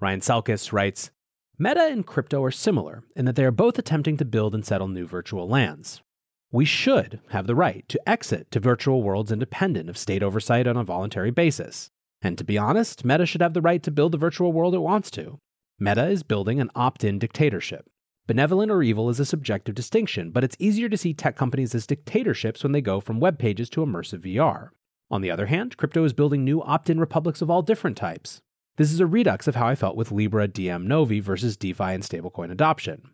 Ryan 0.00 0.20
Selkis 0.20 0.72
writes 0.72 1.12
Meta 1.56 1.82
and 1.82 2.04
crypto 2.04 2.42
are 2.42 2.50
similar 2.50 3.04
in 3.14 3.26
that 3.26 3.36
they 3.36 3.44
are 3.44 3.52
both 3.52 3.78
attempting 3.78 4.16
to 4.16 4.24
build 4.24 4.56
and 4.56 4.66
settle 4.66 4.88
new 4.88 5.06
virtual 5.06 5.48
lands 5.48 6.02
we 6.52 6.64
should 6.64 7.20
have 7.28 7.46
the 7.46 7.54
right 7.54 7.88
to 7.88 8.08
exit 8.08 8.50
to 8.50 8.60
virtual 8.60 9.02
worlds 9.02 9.30
independent 9.30 9.88
of 9.88 9.96
state 9.96 10.22
oversight 10.22 10.66
on 10.66 10.76
a 10.76 10.84
voluntary 10.84 11.30
basis. 11.30 11.90
And 12.22 12.36
to 12.38 12.44
be 12.44 12.58
honest, 12.58 13.04
Meta 13.04 13.24
should 13.24 13.40
have 13.40 13.54
the 13.54 13.62
right 13.62 13.82
to 13.82 13.90
build 13.90 14.12
the 14.12 14.18
virtual 14.18 14.52
world 14.52 14.74
it 14.74 14.78
wants 14.78 15.10
to. 15.12 15.38
Meta 15.78 16.08
is 16.08 16.22
building 16.22 16.60
an 16.60 16.70
opt 16.74 17.04
in 17.04 17.18
dictatorship. 17.18 17.88
Benevolent 18.26 18.70
or 18.70 18.82
evil 18.82 19.08
is 19.08 19.18
a 19.18 19.24
subjective 19.24 19.74
distinction, 19.74 20.30
but 20.30 20.44
it's 20.44 20.56
easier 20.58 20.88
to 20.88 20.96
see 20.96 21.14
tech 21.14 21.36
companies 21.36 21.74
as 21.74 21.86
dictatorships 21.86 22.62
when 22.62 22.72
they 22.72 22.80
go 22.80 23.00
from 23.00 23.20
web 23.20 23.38
pages 23.38 23.70
to 23.70 23.84
immersive 23.84 24.20
VR. 24.20 24.68
On 25.10 25.20
the 25.20 25.30
other 25.30 25.46
hand, 25.46 25.76
crypto 25.76 26.04
is 26.04 26.12
building 26.12 26.44
new 26.44 26.62
opt 26.62 26.90
in 26.90 27.00
republics 27.00 27.40
of 27.40 27.50
all 27.50 27.62
different 27.62 27.96
types. 27.96 28.40
This 28.76 28.92
is 28.92 29.00
a 29.00 29.06
redux 29.06 29.48
of 29.48 29.56
how 29.56 29.66
I 29.66 29.74
felt 29.74 29.96
with 29.96 30.12
Libra 30.12 30.46
Diem 30.46 30.86
Novi 30.86 31.20
versus 31.20 31.56
DeFi 31.56 31.84
and 31.84 32.02
stablecoin 32.02 32.50
adoption. 32.52 33.10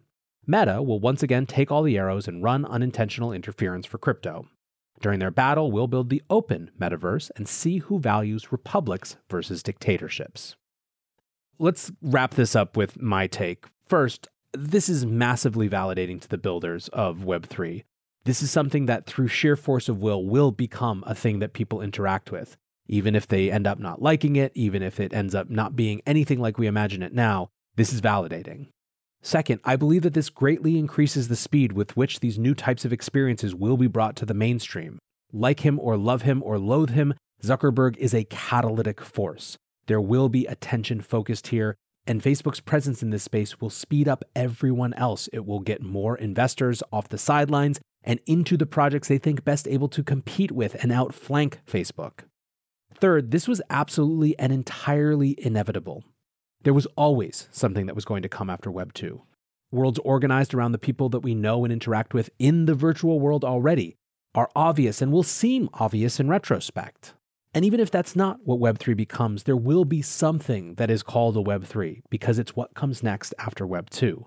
Meta 0.46 0.80
will 0.80 1.00
once 1.00 1.22
again 1.22 1.44
take 1.44 1.72
all 1.72 1.82
the 1.82 1.98
arrows 1.98 2.28
and 2.28 2.42
run 2.42 2.64
unintentional 2.64 3.32
interference 3.32 3.84
for 3.84 3.98
crypto. 3.98 4.46
During 5.00 5.18
their 5.18 5.32
battle, 5.32 5.72
we'll 5.72 5.88
build 5.88 6.08
the 6.08 6.22
open 6.30 6.70
metaverse 6.80 7.30
and 7.36 7.48
see 7.48 7.78
who 7.78 7.98
values 7.98 8.52
republics 8.52 9.16
versus 9.28 9.62
dictatorships. 9.62 10.56
Let's 11.58 11.90
wrap 12.00 12.34
this 12.34 12.54
up 12.54 12.76
with 12.76 13.02
my 13.02 13.26
take. 13.26 13.66
First, 13.86 14.28
this 14.52 14.88
is 14.88 15.04
massively 15.04 15.68
validating 15.68 16.20
to 16.20 16.28
the 16.28 16.38
builders 16.38 16.88
of 16.88 17.18
Web3. 17.18 17.82
This 18.24 18.40
is 18.40 18.50
something 18.50 18.86
that, 18.86 19.06
through 19.06 19.28
sheer 19.28 19.56
force 19.56 19.88
of 19.88 20.00
will, 20.00 20.24
will 20.24 20.52
become 20.52 21.02
a 21.06 21.14
thing 21.14 21.40
that 21.40 21.52
people 21.52 21.82
interact 21.82 22.30
with. 22.30 22.56
Even 22.88 23.14
if 23.16 23.26
they 23.26 23.50
end 23.50 23.66
up 23.66 23.80
not 23.80 24.00
liking 24.00 24.36
it, 24.36 24.52
even 24.54 24.82
if 24.82 25.00
it 25.00 25.12
ends 25.12 25.34
up 25.34 25.50
not 25.50 25.74
being 25.74 26.02
anything 26.06 26.40
like 26.40 26.56
we 26.56 26.66
imagine 26.66 27.02
it 27.02 27.12
now, 27.12 27.50
this 27.74 27.92
is 27.92 28.00
validating. 28.00 28.68
Second, 29.22 29.60
I 29.64 29.76
believe 29.76 30.02
that 30.02 30.14
this 30.14 30.30
greatly 30.30 30.78
increases 30.78 31.28
the 31.28 31.36
speed 31.36 31.72
with 31.72 31.96
which 31.96 32.20
these 32.20 32.38
new 32.38 32.54
types 32.54 32.84
of 32.84 32.92
experiences 32.92 33.54
will 33.54 33.76
be 33.76 33.88
brought 33.88 34.16
to 34.16 34.26
the 34.26 34.34
mainstream. 34.34 34.98
Like 35.32 35.60
him 35.60 35.80
or 35.80 35.96
love 35.96 36.22
him 36.22 36.42
or 36.42 36.58
loathe 36.58 36.90
him, 36.90 37.14
Zuckerberg 37.42 37.96
is 37.96 38.14
a 38.14 38.24
catalytic 38.24 39.00
force. 39.00 39.56
There 39.86 40.00
will 40.00 40.28
be 40.28 40.46
attention 40.46 41.00
focused 41.00 41.48
here, 41.48 41.76
and 42.06 42.22
Facebook's 42.22 42.60
presence 42.60 43.02
in 43.02 43.10
this 43.10 43.24
space 43.24 43.60
will 43.60 43.70
speed 43.70 44.08
up 44.08 44.24
everyone 44.34 44.94
else. 44.94 45.28
It 45.32 45.44
will 45.44 45.60
get 45.60 45.82
more 45.82 46.16
investors 46.16 46.82
off 46.92 47.08
the 47.08 47.18
sidelines 47.18 47.80
and 48.04 48.20
into 48.26 48.56
the 48.56 48.66
projects 48.66 49.08
they 49.08 49.18
think 49.18 49.44
best 49.44 49.66
able 49.66 49.88
to 49.88 50.04
compete 50.04 50.52
with 50.52 50.76
and 50.82 50.92
outflank 50.92 51.58
Facebook. 51.66 52.20
Third, 52.94 53.32
this 53.32 53.48
was 53.48 53.60
absolutely 53.68 54.38
and 54.38 54.52
entirely 54.52 55.34
inevitable. 55.38 56.04
There 56.66 56.74
was 56.74 56.88
always 56.96 57.46
something 57.52 57.86
that 57.86 57.94
was 57.94 58.04
going 58.04 58.22
to 58.22 58.28
come 58.28 58.50
after 58.50 58.72
Web 58.72 58.92
2. 58.92 59.22
Worlds 59.70 60.00
organized 60.00 60.52
around 60.52 60.72
the 60.72 60.78
people 60.78 61.08
that 61.10 61.20
we 61.20 61.32
know 61.32 61.64
and 61.64 61.72
interact 61.72 62.12
with 62.12 62.28
in 62.40 62.66
the 62.66 62.74
virtual 62.74 63.20
world 63.20 63.44
already 63.44 63.94
are 64.34 64.50
obvious 64.56 65.00
and 65.00 65.12
will 65.12 65.22
seem 65.22 65.70
obvious 65.74 66.18
in 66.18 66.28
retrospect. 66.28 67.14
And 67.54 67.64
even 67.64 67.78
if 67.78 67.92
that's 67.92 68.16
not 68.16 68.40
what 68.42 68.58
Web3 68.58 68.96
becomes, 68.96 69.44
there 69.44 69.56
will 69.56 69.84
be 69.84 70.02
something 70.02 70.74
that 70.74 70.90
is 70.90 71.04
called 71.04 71.36
a 71.36 71.40
Web3 71.40 72.02
because 72.10 72.36
it's 72.36 72.56
what 72.56 72.74
comes 72.74 73.00
next 73.00 73.32
after 73.38 73.64
Web2. 73.64 74.24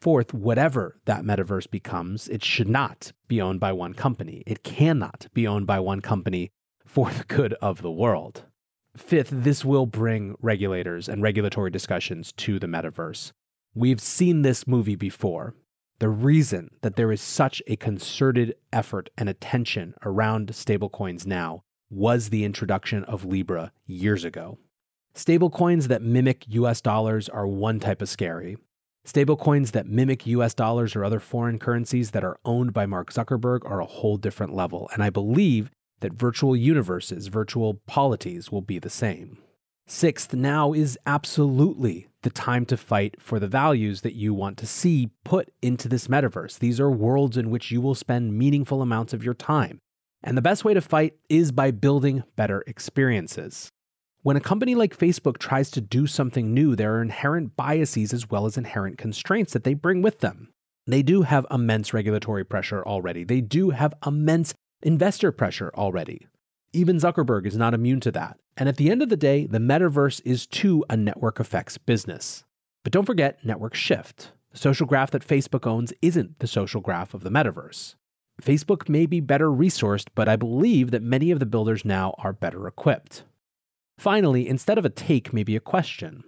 Fourth, 0.00 0.32
whatever 0.32 0.98
that 1.04 1.22
metaverse 1.22 1.70
becomes, 1.70 2.28
it 2.28 2.42
should 2.42 2.70
not 2.70 3.12
be 3.28 3.42
owned 3.42 3.60
by 3.60 3.72
one 3.72 3.92
company. 3.92 4.42
It 4.46 4.62
cannot 4.62 5.26
be 5.34 5.46
owned 5.46 5.66
by 5.66 5.80
one 5.80 6.00
company 6.00 6.50
for 6.86 7.10
the 7.10 7.24
good 7.24 7.52
of 7.60 7.82
the 7.82 7.92
world. 7.92 8.44
Fifth, 8.96 9.30
this 9.32 9.64
will 9.64 9.86
bring 9.86 10.36
regulators 10.40 11.08
and 11.08 11.20
regulatory 11.20 11.70
discussions 11.70 12.32
to 12.32 12.58
the 12.58 12.68
metaverse. 12.68 13.32
We've 13.74 14.00
seen 14.00 14.42
this 14.42 14.68
movie 14.68 14.94
before. 14.94 15.54
The 15.98 16.08
reason 16.08 16.70
that 16.82 16.94
there 16.96 17.10
is 17.10 17.20
such 17.20 17.60
a 17.66 17.76
concerted 17.76 18.54
effort 18.72 19.10
and 19.16 19.28
attention 19.28 19.94
around 20.04 20.48
stablecoins 20.48 21.26
now 21.26 21.64
was 21.90 22.28
the 22.28 22.44
introduction 22.44 23.04
of 23.04 23.24
Libra 23.24 23.72
years 23.86 24.24
ago. 24.24 24.58
Stablecoins 25.14 25.88
that 25.88 26.02
mimic 26.02 26.44
US 26.48 26.80
dollars 26.80 27.28
are 27.28 27.46
one 27.46 27.80
type 27.80 28.02
of 28.02 28.08
scary. 28.08 28.56
Stablecoins 29.04 29.72
that 29.72 29.86
mimic 29.86 30.26
US 30.26 30.54
dollars 30.54 30.96
or 30.96 31.04
other 31.04 31.20
foreign 31.20 31.58
currencies 31.58 32.12
that 32.12 32.24
are 32.24 32.38
owned 32.44 32.72
by 32.72 32.86
Mark 32.86 33.12
Zuckerberg 33.12 33.60
are 33.64 33.80
a 33.80 33.86
whole 33.86 34.16
different 34.16 34.54
level. 34.54 34.88
And 34.92 35.02
I 35.02 35.10
believe 35.10 35.70
that 36.00 36.12
virtual 36.12 36.56
universes, 36.56 37.28
virtual 37.28 37.74
polities 37.86 38.50
will 38.50 38.62
be 38.62 38.78
the 38.78 38.90
same. 38.90 39.38
Sixth, 39.86 40.32
now 40.32 40.72
is 40.72 40.98
absolutely 41.04 42.08
the 42.22 42.30
time 42.30 42.64
to 42.66 42.76
fight 42.76 43.20
for 43.20 43.38
the 43.38 43.46
values 43.46 44.00
that 44.00 44.14
you 44.14 44.32
want 44.32 44.56
to 44.58 44.66
see 44.66 45.10
put 45.24 45.50
into 45.60 45.88
this 45.88 46.08
metaverse. 46.08 46.58
These 46.58 46.80
are 46.80 46.90
worlds 46.90 47.36
in 47.36 47.50
which 47.50 47.70
you 47.70 47.82
will 47.82 47.94
spend 47.94 48.38
meaningful 48.38 48.80
amounts 48.80 49.12
of 49.12 49.22
your 49.22 49.34
time. 49.34 49.78
And 50.22 50.38
the 50.38 50.42
best 50.42 50.64
way 50.64 50.72
to 50.72 50.80
fight 50.80 51.14
is 51.28 51.52
by 51.52 51.70
building 51.70 52.24
better 52.34 52.64
experiences. 52.66 53.68
When 54.22 54.38
a 54.38 54.40
company 54.40 54.74
like 54.74 54.96
Facebook 54.96 55.36
tries 55.36 55.70
to 55.72 55.82
do 55.82 56.06
something 56.06 56.54
new, 56.54 56.74
there 56.74 56.94
are 56.94 57.02
inherent 57.02 57.56
biases 57.56 58.14
as 58.14 58.30
well 58.30 58.46
as 58.46 58.56
inherent 58.56 58.96
constraints 58.96 59.52
that 59.52 59.64
they 59.64 59.74
bring 59.74 60.00
with 60.00 60.20
them. 60.20 60.48
They 60.86 61.02
do 61.02 61.22
have 61.22 61.46
immense 61.50 61.92
regulatory 61.92 62.42
pressure 62.42 62.82
already. 62.82 63.22
They 63.24 63.42
do 63.42 63.70
have 63.70 63.92
immense 64.06 64.54
investor 64.84 65.32
pressure 65.32 65.72
already. 65.74 66.26
Even 66.72 66.96
Zuckerberg 66.96 67.46
is 67.46 67.56
not 67.56 67.74
immune 67.74 68.00
to 68.00 68.12
that. 68.12 68.38
And 68.56 68.68
at 68.68 68.76
the 68.76 68.90
end 68.90 69.02
of 69.02 69.08
the 69.08 69.16
day, 69.16 69.46
the 69.46 69.58
metaverse 69.58 70.20
is 70.24 70.46
too 70.46 70.84
a 70.88 70.96
network 70.96 71.40
effects 71.40 71.78
business. 71.78 72.44
But 72.82 72.92
don't 72.92 73.06
forget 73.06 73.44
network 73.44 73.74
shift. 73.74 74.32
The 74.52 74.58
social 74.58 74.86
graph 74.86 75.10
that 75.12 75.26
Facebook 75.26 75.66
owns 75.66 75.92
isn't 76.02 76.38
the 76.38 76.46
social 76.46 76.80
graph 76.80 77.14
of 77.14 77.22
the 77.22 77.30
metaverse. 77.30 77.94
Facebook 78.42 78.88
may 78.88 79.06
be 79.06 79.20
better 79.20 79.48
resourced, 79.48 80.08
but 80.14 80.28
I 80.28 80.36
believe 80.36 80.90
that 80.90 81.02
many 81.02 81.30
of 81.30 81.38
the 81.38 81.46
builders 81.46 81.84
now 81.84 82.14
are 82.18 82.32
better 82.32 82.66
equipped. 82.66 83.24
Finally, 83.98 84.48
instead 84.48 84.76
of 84.78 84.84
a 84.84 84.90
take, 84.90 85.32
maybe 85.32 85.56
a 85.56 85.60
question 85.60 86.24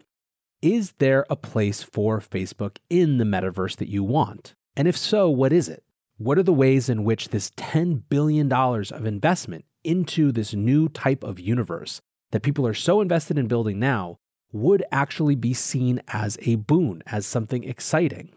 Is 0.63 0.93
there 0.99 1.27
a 1.29 1.37
place 1.37 1.83
for 1.83 2.21
Facebook 2.21 2.79
in 2.89 3.19
the 3.19 3.25
metaverse 3.25 3.77
that 3.77 3.89
you 3.89 4.03
want? 4.03 4.55
And 4.77 4.87
if 4.87 4.97
so, 4.97 5.29
what 5.29 5.53
is 5.53 5.69
it? 5.69 5.83
What 6.19 6.39
are 6.39 6.43
the 6.43 6.53
ways 6.53 6.89
in 6.89 7.05
which 7.05 7.29
this 7.29 7.51
$10 7.51 8.05
billion 8.09 8.51
of 8.51 9.05
investment 9.05 9.67
into 9.85 10.33
this 10.33 10.55
new 10.55 10.89
type 10.89 11.23
of 11.23 11.39
universe 11.39 12.01
that 12.31 12.43
people 12.43 12.67
are 12.67 12.73
so 12.73 13.03
invested 13.03 13.37
in 13.37 13.49
building 13.49 13.79
now 13.79 14.17
would 14.51 14.83
actually 14.91 15.35
be 15.35 15.53
seen 15.53 16.01
as 16.09 16.39
a 16.41 16.55
boon, 16.55 17.03
as 17.05 17.27
something 17.27 17.65
exciting? 17.65 18.31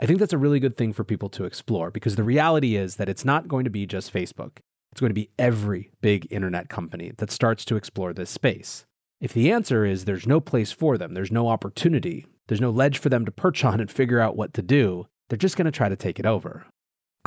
I 0.00 0.06
think 0.06 0.20
that's 0.20 0.32
a 0.32 0.38
really 0.38 0.58
good 0.58 0.78
thing 0.78 0.94
for 0.94 1.04
people 1.04 1.28
to 1.30 1.44
explore 1.44 1.90
because 1.90 2.16
the 2.16 2.24
reality 2.24 2.76
is 2.76 2.96
that 2.96 3.10
it's 3.10 3.26
not 3.26 3.46
going 3.46 3.64
to 3.64 3.70
be 3.70 3.84
just 3.84 4.10
Facebook. 4.10 4.60
It's 4.92 5.00
going 5.00 5.10
to 5.10 5.14
be 5.14 5.28
every 5.38 5.90
big 6.00 6.26
internet 6.30 6.70
company 6.70 7.12
that 7.18 7.30
starts 7.30 7.66
to 7.66 7.76
explore 7.76 8.14
this 8.14 8.30
space. 8.30 8.86
If 9.20 9.34
the 9.34 9.52
answer 9.52 9.84
is 9.84 10.06
there's 10.06 10.26
no 10.26 10.40
place 10.40 10.72
for 10.72 10.96
them, 10.96 11.12
there's 11.12 11.30
no 11.30 11.48
opportunity, 11.48 12.24
there's 12.46 12.60
no 12.60 12.70
ledge 12.70 12.96
for 12.96 13.10
them 13.10 13.26
to 13.26 13.32
perch 13.32 13.66
on 13.66 13.80
and 13.80 13.90
figure 13.90 14.18
out 14.18 14.34
what 14.34 14.54
to 14.54 14.62
do, 14.62 15.08
they're 15.28 15.36
just 15.36 15.58
going 15.58 15.66
to 15.66 15.70
try 15.70 15.90
to 15.90 15.96
take 15.96 16.18
it 16.18 16.24
over. 16.24 16.64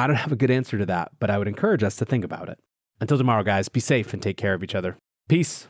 I 0.01 0.07
don't 0.07 0.15
have 0.15 0.31
a 0.31 0.35
good 0.35 0.49
answer 0.49 0.79
to 0.79 0.85
that, 0.87 1.11
but 1.19 1.29
I 1.29 1.37
would 1.37 1.47
encourage 1.47 1.83
us 1.83 1.95
to 1.97 2.05
think 2.05 2.25
about 2.25 2.49
it. 2.49 2.59
Until 2.99 3.19
tomorrow, 3.19 3.43
guys, 3.43 3.69
be 3.69 3.79
safe 3.79 4.13
and 4.13 4.21
take 4.21 4.35
care 4.35 4.55
of 4.55 4.63
each 4.63 4.73
other. 4.73 4.97
Peace. 5.29 5.67